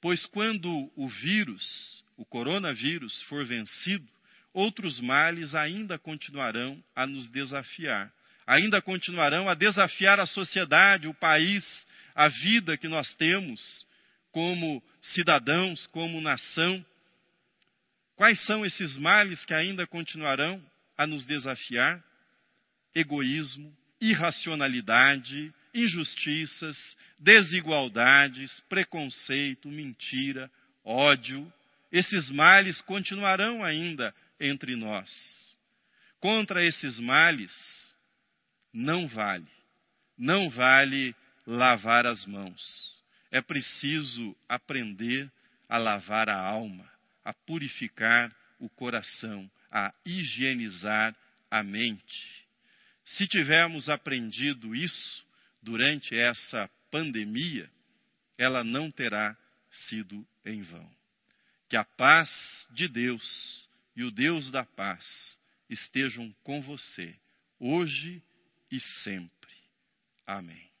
Pois 0.00 0.26
quando 0.26 0.92
o 0.94 1.08
vírus, 1.08 2.01
o 2.16 2.24
coronavírus, 2.24 3.22
for 3.22 3.44
vencido, 3.44 4.06
outros 4.52 5.00
males 5.00 5.54
ainda 5.54 5.98
continuarão 5.98 6.82
a 6.94 7.06
nos 7.06 7.28
desafiar 7.28 8.12
ainda 8.46 8.82
continuarão 8.82 9.48
a 9.48 9.54
desafiar 9.54 10.20
a 10.20 10.26
sociedade, 10.26 11.08
o 11.08 11.14
país, 11.14 11.64
a 12.14 12.28
vida 12.28 12.76
que 12.76 12.88
nós 12.88 13.14
temos 13.16 13.86
como 14.30 14.82
cidadãos, 15.00 15.86
como 15.88 16.20
nação. 16.20 16.84
Quais 18.16 18.40
são 18.44 18.64
esses 18.64 18.96
males 18.96 19.44
que 19.44 19.54
ainda 19.54 19.86
continuarão 19.86 20.62
a 20.96 21.06
nos 21.06 21.24
desafiar? 21.24 22.02
Egoísmo, 22.94 23.74
irracionalidade, 24.00 25.52
injustiças, 25.74 26.76
desigualdades, 27.18 28.60
preconceito, 28.68 29.68
mentira, 29.68 30.50
ódio. 30.84 31.50
Esses 31.92 32.30
males 32.30 32.80
continuarão 32.80 33.62
ainda 33.62 34.14
entre 34.40 34.74
nós. 34.74 35.12
Contra 36.18 36.64
esses 36.64 36.98
males, 36.98 37.52
não 38.72 39.06
vale. 39.06 39.46
Não 40.16 40.48
vale 40.48 41.14
lavar 41.46 42.06
as 42.06 42.24
mãos. 42.24 43.02
É 43.30 43.42
preciso 43.42 44.34
aprender 44.48 45.30
a 45.68 45.76
lavar 45.76 46.28
a 46.28 46.36
alma, 46.36 46.88
a 47.24 47.32
purificar 47.32 48.34
o 48.58 48.68
coração, 48.70 49.50
a 49.70 49.92
higienizar 50.04 51.14
a 51.50 51.62
mente. 51.62 52.46
Se 53.04 53.26
tivermos 53.26 53.88
aprendido 53.88 54.74
isso 54.74 55.26
durante 55.60 56.16
essa 56.16 56.70
pandemia, 56.90 57.68
ela 58.38 58.64
não 58.64 58.90
terá 58.90 59.36
sido 59.70 60.26
em 60.44 60.62
vão. 60.62 61.01
Que 61.72 61.76
a 61.78 61.84
paz 61.84 62.68
de 62.72 62.86
Deus 62.86 63.66
e 63.96 64.04
o 64.04 64.10
Deus 64.10 64.50
da 64.50 64.62
paz 64.62 65.40
estejam 65.70 66.30
com 66.42 66.60
você, 66.60 67.18
hoje 67.58 68.22
e 68.70 68.78
sempre. 68.78 69.56
Amém. 70.26 70.71